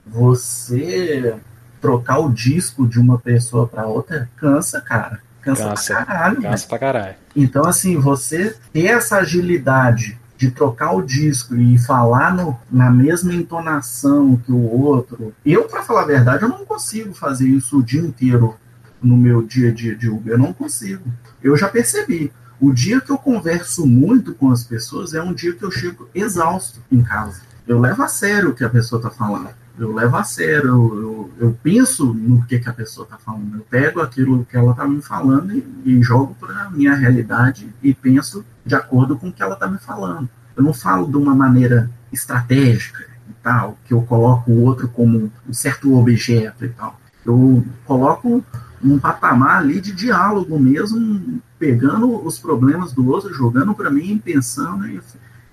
[0.06, 1.36] você
[1.83, 5.21] trocar o disco de uma pessoa para outra cansa, cara.
[5.43, 6.37] Cansa, cansa pra caralho.
[6.37, 6.69] Cansa né?
[6.69, 7.15] pra caralho.
[7.35, 13.35] Então, assim, você ter essa agilidade de trocar o disco e falar no, na mesma
[13.35, 15.35] entonação que o outro.
[15.45, 18.57] Eu, para falar a verdade, eu não consigo fazer isso o dia inteiro
[19.03, 20.35] no meu dia a dia de Uber.
[20.35, 21.05] Eu não consigo.
[21.43, 22.33] Eu já percebi.
[22.61, 26.09] O dia que eu converso muito com as pessoas é um dia que eu chego
[26.15, 27.41] exausto em casa.
[27.67, 29.51] Eu levo a sério o que a pessoa está falando.
[29.78, 33.57] Eu levo a sério, eu, eu, eu penso no que, que a pessoa está falando.
[33.57, 37.73] Eu pego aquilo que ela está me falando e, e jogo para a minha realidade
[37.82, 40.28] e penso de acordo com o que ela está me falando.
[40.57, 45.32] Eu não falo de uma maneira estratégica e tal, que eu coloco o outro como
[45.49, 47.01] um certo objeto e tal.
[47.24, 48.44] Eu coloco
[48.85, 54.86] um patamar ali de diálogo mesmo, pegando os problemas do outro, jogando para mim, pensando
[54.86, 55.01] e,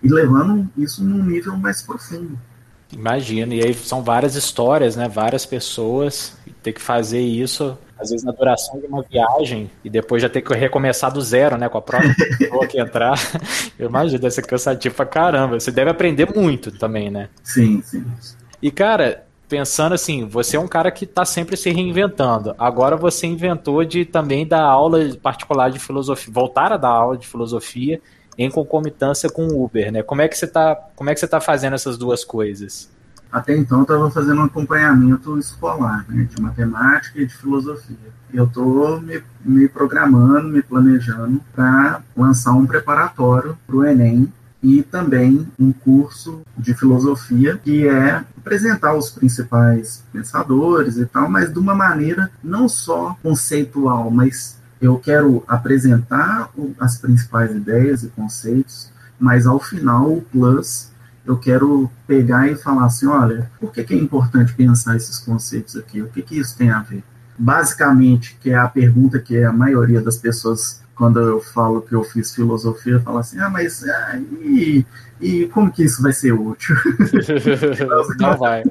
[0.03, 2.37] e levando isso num nível mais profundo.
[2.91, 5.07] Imagina, e aí são várias histórias, né?
[5.07, 10.21] Várias pessoas, ter que fazer isso, às vezes na duração de uma viagem, e depois
[10.21, 11.69] já ter que recomeçar do zero, né?
[11.69, 13.19] Com a própria pessoa que entrar.
[13.77, 15.59] Eu imagino, deve ser cansativo pra caramba.
[15.59, 17.29] Você deve aprender muito também, né?
[17.43, 18.03] Sim, sim.
[18.61, 22.55] E, cara, pensando assim, você é um cara que está sempre se reinventando.
[22.57, 27.27] Agora você inventou de também dar aula particular de filosofia, voltar a dar aula de
[27.27, 28.01] filosofia
[28.39, 30.01] em concomitância com o Uber, né?
[30.01, 32.89] Como é que você está, como é que você tá fazendo essas duas coisas?
[33.29, 37.97] Até então eu estava fazendo um acompanhamento escolar, né, de matemática e de filosofia.
[38.33, 44.31] Eu estou me, me programando, me planejando para lançar um preparatório para o Enem
[44.63, 51.51] e também um curso de filosofia que é apresentar os principais pensadores e tal, mas
[51.51, 56.49] de uma maneira não só conceitual, mas eu quero apresentar
[56.79, 60.89] as principais ideias e conceitos, mas ao final o plus
[61.25, 65.75] eu quero pegar e falar assim, olha, por que, que é importante pensar esses conceitos
[65.75, 66.01] aqui?
[66.01, 67.03] O que, que isso tem a ver?
[67.37, 72.03] Basicamente, que é a pergunta que a maioria das pessoas quando eu falo que eu
[72.03, 74.85] fiz filosofia, fala assim, ah, mas ah, e,
[75.21, 76.75] e como que isso vai ser útil?
[78.19, 78.63] Não vai.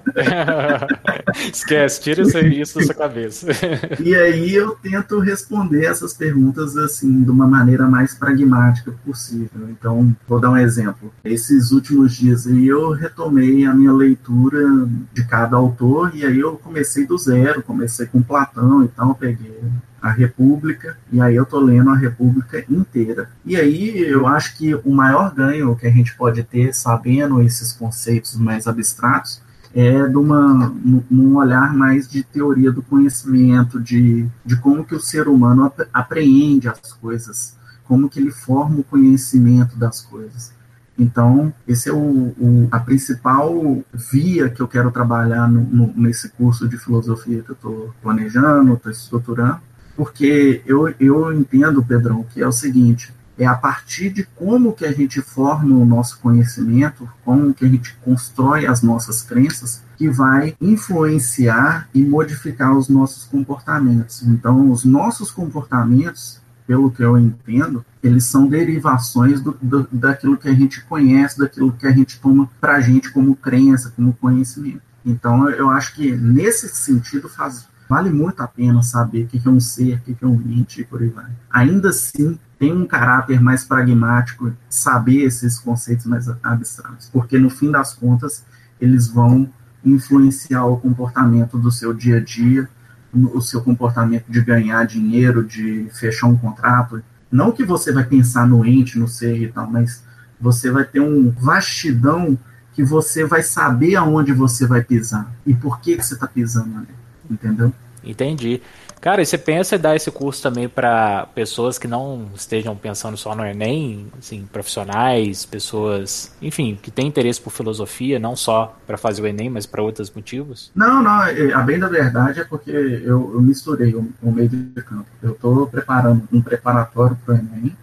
[1.51, 3.47] Esquece, tira isso, da sua cabeça.
[3.99, 9.71] e aí eu tento responder essas perguntas assim, de uma maneira mais pragmática possível.
[9.71, 11.11] Então, vou dar um exemplo.
[11.25, 16.59] Esses últimos dias aí eu retomei a minha leitura de cada autor e aí eu
[16.59, 19.59] comecei do zero, comecei com Platão e tal, peguei
[20.01, 23.31] a República, e aí eu tô lendo a República inteira.
[23.45, 27.73] E aí eu acho que o maior ganho que a gente pode ter sabendo esses
[27.73, 29.43] conceitos mais abstratos
[29.75, 30.73] é de uma,
[31.11, 36.69] um olhar mais de teoria do conhecimento, de, de como que o ser humano apreende
[36.69, 40.53] as coisas, como que ele forma o conhecimento das coisas.
[40.99, 46.29] Então, esse é o, o, a principal via que eu quero trabalhar no, no, nesse
[46.31, 49.61] curso de filosofia que eu estou planejando, estou estruturando,
[49.99, 54.87] porque eu, eu entendo, Pedrão, que é o seguinte, é a partir de como que
[54.87, 60.09] a gente forma o nosso conhecimento, como que a gente constrói as nossas crenças, que
[60.09, 64.23] vai influenciar e modificar os nossos comportamentos.
[64.23, 70.49] Então, os nossos comportamentos, pelo que eu entendo, eles são derivações do, do, daquilo que
[70.49, 74.83] a gente conhece, daquilo que a gente toma para a gente como crença, como conhecimento.
[75.05, 79.51] Então, eu acho que nesse sentido faz Vale muito a pena saber o que é
[79.51, 81.31] um ser, o que é um ente e por aí vai.
[81.51, 87.71] Ainda assim, tem um caráter mais pragmático saber esses conceitos mais abstratos, porque no fim
[87.71, 88.45] das contas,
[88.79, 89.49] eles vão
[89.83, 92.69] influenciar o comportamento do seu dia a dia,
[93.13, 97.03] o seu comportamento de ganhar dinheiro, de fechar um contrato.
[97.33, 100.05] Não que você vai pensar no ente, no ser e tal, mas
[100.39, 102.39] você vai ter um vastidão
[102.75, 106.77] que você vai saber aonde você vai pisar e por que, que você está pisando
[106.77, 106.99] ali
[107.31, 107.73] entendeu?
[108.03, 108.63] Entendi.
[109.01, 113.17] Cara, e você pensa em dar esse curso também para pessoas que não estejam pensando
[113.17, 118.99] só no Enem, assim, profissionais, pessoas, enfim, que têm interesse por filosofia, não só para
[118.99, 120.73] fazer o Enem, mas para outros motivos?
[120.75, 124.49] Não, não, é, a bem da verdade é porque eu, eu misturei o, o meio
[124.49, 125.07] de campo.
[125.23, 127.77] Eu estou preparando um preparatório para o Enem,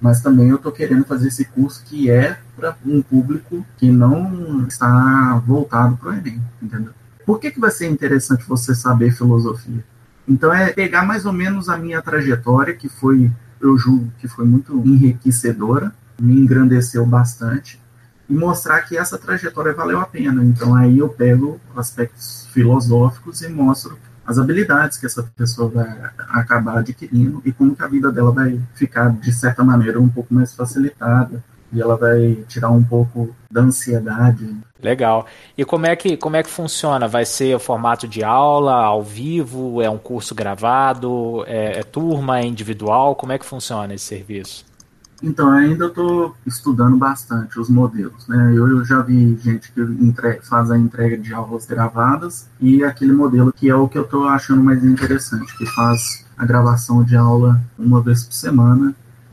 [0.00, 4.66] mas também eu estou querendo fazer esse curso que é para um público que não
[4.66, 6.94] está voltado para o Enem, entendeu?
[7.24, 9.84] Por que, que vai ser interessante você saber filosofia?
[10.26, 13.30] Então é pegar mais ou menos a minha trajetória, que foi,
[13.60, 17.80] eu julgo que foi muito enriquecedora, me engrandeceu bastante,
[18.28, 20.44] e mostrar que essa trajetória valeu a pena.
[20.44, 26.78] Então aí eu pego aspectos filosóficos e mostro as habilidades que essa pessoa vai acabar
[26.78, 30.54] adquirindo e como que a vida dela vai ficar, de certa maneira, um pouco mais
[30.54, 31.42] facilitada,
[31.72, 34.56] e ela vai tirar um pouco da ansiedade.
[34.82, 35.26] Legal.
[35.56, 37.08] E como é que como é que funciona?
[37.08, 39.80] Vai ser o formato de aula, ao vivo?
[39.80, 41.44] É um curso gravado?
[41.46, 42.40] É, é turma?
[42.40, 43.14] É individual?
[43.14, 44.64] Como é que funciona esse serviço?
[45.22, 48.26] Então, ainda estou estudando bastante os modelos.
[48.26, 48.52] Né?
[48.56, 53.12] Eu, eu já vi gente que entre, faz a entrega de aulas gravadas e aquele
[53.12, 57.16] modelo que é o que eu estou achando mais interessante, que faz a gravação de
[57.16, 58.92] aula uma vez por semana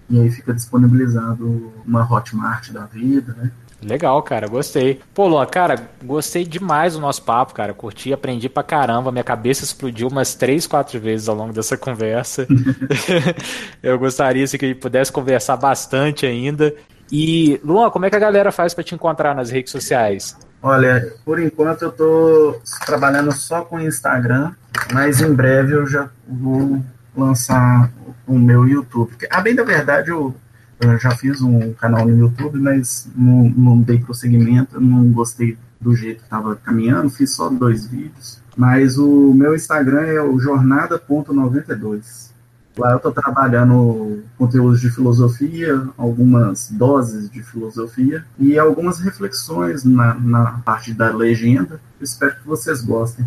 [0.10, 3.52] e aí fica disponibilizado uma Hotmart da vida, né?
[3.82, 5.00] Legal, cara, gostei.
[5.14, 7.74] Pô, Luan, cara, gostei demais do nosso papo, cara.
[7.74, 9.12] Curti, aprendi pra caramba.
[9.12, 12.46] Minha cabeça explodiu umas três, quatro vezes ao longo dessa conversa.
[13.82, 16.76] Eu gostaria assim, que pudesse conversar bastante ainda.
[17.12, 20.38] E, Luan, como é que a galera faz para te encontrar nas redes sociais?
[20.62, 24.52] Olha, por enquanto eu tô trabalhando só com Instagram,
[24.94, 26.84] mas em breve eu já vou
[27.16, 27.90] lançar
[28.30, 29.12] o meu YouTube.
[29.30, 30.36] A bem da verdade, eu
[30.80, 35.94] eu já fiz um canal no YouTube, mas não, não dei prosseguimento, não gostei do
[35.94, 38.42] jeito que estava caminhando, fiz só dois vídeos.
[38.56, 42.30] Mas o meu Instagram é o jornada.92.
[42.78, 50.14] Lá eu estou trabalhando conteúdos de filosofia, algumas doses de filosofia e algumas reflexões na,
[50.14, 51.82] na parte da legenda.
[52.00, 53.26] Espero que vocês gostem.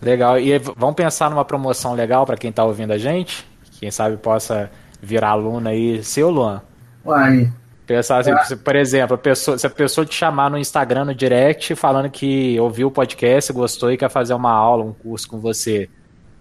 [0.00, 0.38] Legal.
[0.38, 3.46] E vamos pensar numa promoção legal para quem está ouvindo a gente?
[3.78, 4.70] Quem sabe possa
[5.00, 6.62] virar aluno aí, seu Luan.
[7.04, 7.52] Uai.
[7.86, 8.42] Pensar assim, ah.
[8.64, 12.58] por exemplo, a pessoa, se a pessoa te chamar no Instagram, no direct, falando que
[12.58, 15.90] ouviu o podcast, gostou e quer fazer uma aula, um curso com você,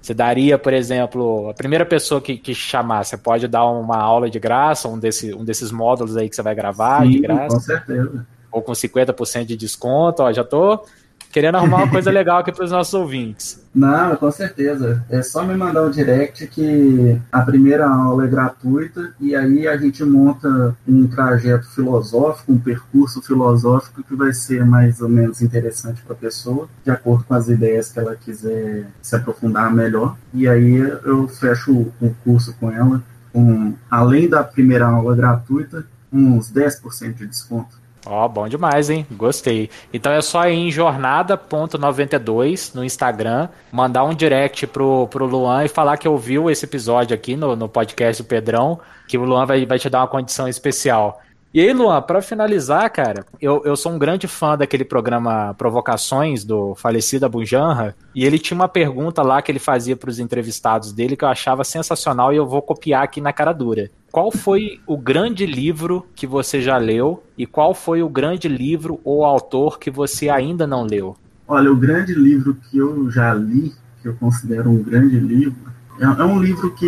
[0.01, 4.29] você daria, por exemplo, a primeira pessoa que, que chamar, você pode dar uma aula
[4.29, 7.55] de graça, um, desse, um desses módulos aí que você vai gravar Sim, de graça?
[7.55, 8.27] Com certeza.
[8.49, 10.85] Ou com 50% de desconto, ó, já tô
[11.33, 13.61] querendo arrumar uma coisa legal aqui para os nossos ouvintes.
[13.73, 15.03] Não, com certeza.
[15.09, 19.75] É só me mandar um direct que a primeira aula é gratuita e aí a
[19.75, 26.03] gente monta um trajeto filosófico, um percurso filosófico que vai ser mais ou menos interessante
[26.03, 30.15] para a pessoa, de acordo com as ideias que ela quiser se aprofundar melhor.
[30.33, 33.01] E aí eu fecho o curso com ela,
[33.31, 37.82] com, além da primeira aula gratuita, uns 10% de desconto.
[38.05, 39.07] Ó, oh, bom demais, hein?
[39.11, 39.69] Gostei.
[39.93, 45.69] Então é só ir em jornada.92 no Instagram, mandar um direct pro, pro Luan e
[45.69, 48.77] falar que ouviu esse episódio aqui no, no podcast do Pedrão,
[49.07, 51.21] que o Luan vai, vai te dar uma condição especial.
[51.53, 56.43] E aí, Luan, para finalizar, cara, eu, eu sou um grande fã daquele programa Provocações
[56.43, 60.91] do falecido Abunjanra, e ele tinha uma pergunta lá que ele fazia para os entrevistados
[60.91, 63.91] dele que eu achava sensacional e eu vou copiar aqui na cara dura.
[64.11, 68.99] Qual foi o grande livro que você já leu e qual foi o grande livro
[69.03, 71.15] ou autor que você ainda não leu?
[71.47, 73.71] Olha, o grande livro que eu já li,
[74.01, 76.87] que eu considero um grande livro, é um livro que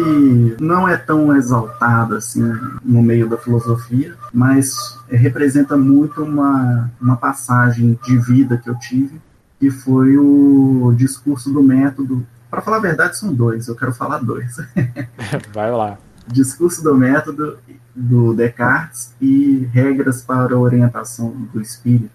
[0.60, 2.42] não é tão exaltado assim
[2.84, 9.22] no meio da filosofia, mas representa muito uma, uma passagem de vida que eu tive,
[9.60, 12.26] que foi o discurso do método.
[12.50, 14.58] Para falar a verdade, são dois, eu quero falar dois.
[15.54, 15.98] Vai lá.
[16.28, 17.58] Discurso do método
[17.96, 22.10] do Descartes e Regras para a Orientação do Espírito,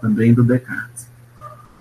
[0.00, 1.06] também do Descartes.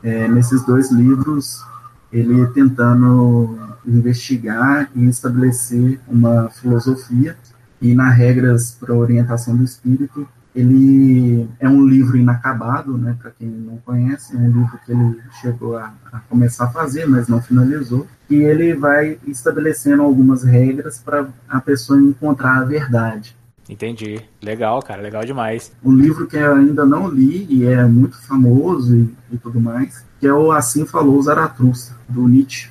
[0.04, 1.64] É, nesses dois livros,
[2.12, 7.36] ele tentando investigar e estabelecer uma filosofia
[7.82, 13.48] e na regras para orientação do espírito ele é um livro inacabado, né, para quem
[13.48, 17.42] não conhece, é um livro que ele chegou a, a, começar a fazer, mas não
[17.42, 23.36] finalizou, e ele vai estabelecendo algumas regras para a pessoa encontrar a verdade.
[23.70, 24.20] Entendi.
[24.42, 25.72] Legal, cara, legal demais.
[25.84, 30.04] Um livro que eu ainda não li e é muito famoso e, e tudo mais,
[30.20, 32.70] que é o Assim Falou Zaratustra, do Nietzsche.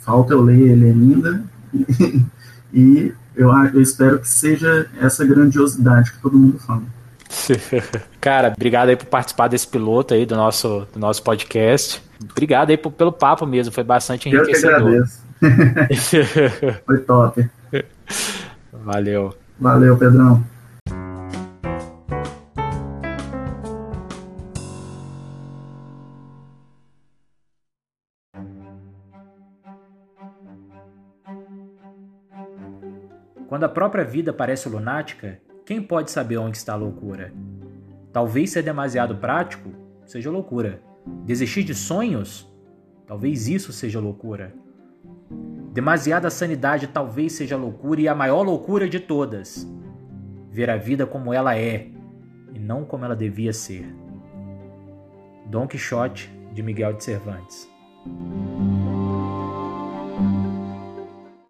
[0.00, 1.42] Falta eu ler ele ainda.
[2.72, 6.82] e eu, eu espero que seja essa grandiosidade que todo mundo fala.
[8.20, 12.02] Cara, obrigado aí por participar desse piloto aí do nosso, do nosso podcast.
[12.22, 14.80] Obrigado aí por, pelo papo mesmo, foi bastante enriquecedor.
[14.80, 15.06] Eu
[15.40, 16.82] que agradeço.
[16.86, 17.48] foi top.
[18.72, 19.39] Valeu.
[19.60, 20.42] Valeu, Pedrão.
[33.46, 37.30] Quando a própria vida parece lunática, quem pode saber onde está a loucura?
[38.14, 39.70] Talvez ser demasiado prático
[40.06, 40.80] seja loucura.
[41.26, 42.50] Desistir de sonhos?
[43.06, 44.54] Talvez isso seja loucura.
[45.72, 49.68] Demasiada sanidade talvez seja loucura e a maior loucura de todas.
[50.50, 51.88] Ver a vida como ela é
[52.52, 53.86] e não como ela devia ser.
[55.46, 57.70] Dom Quixote de Miguel de Cervantes.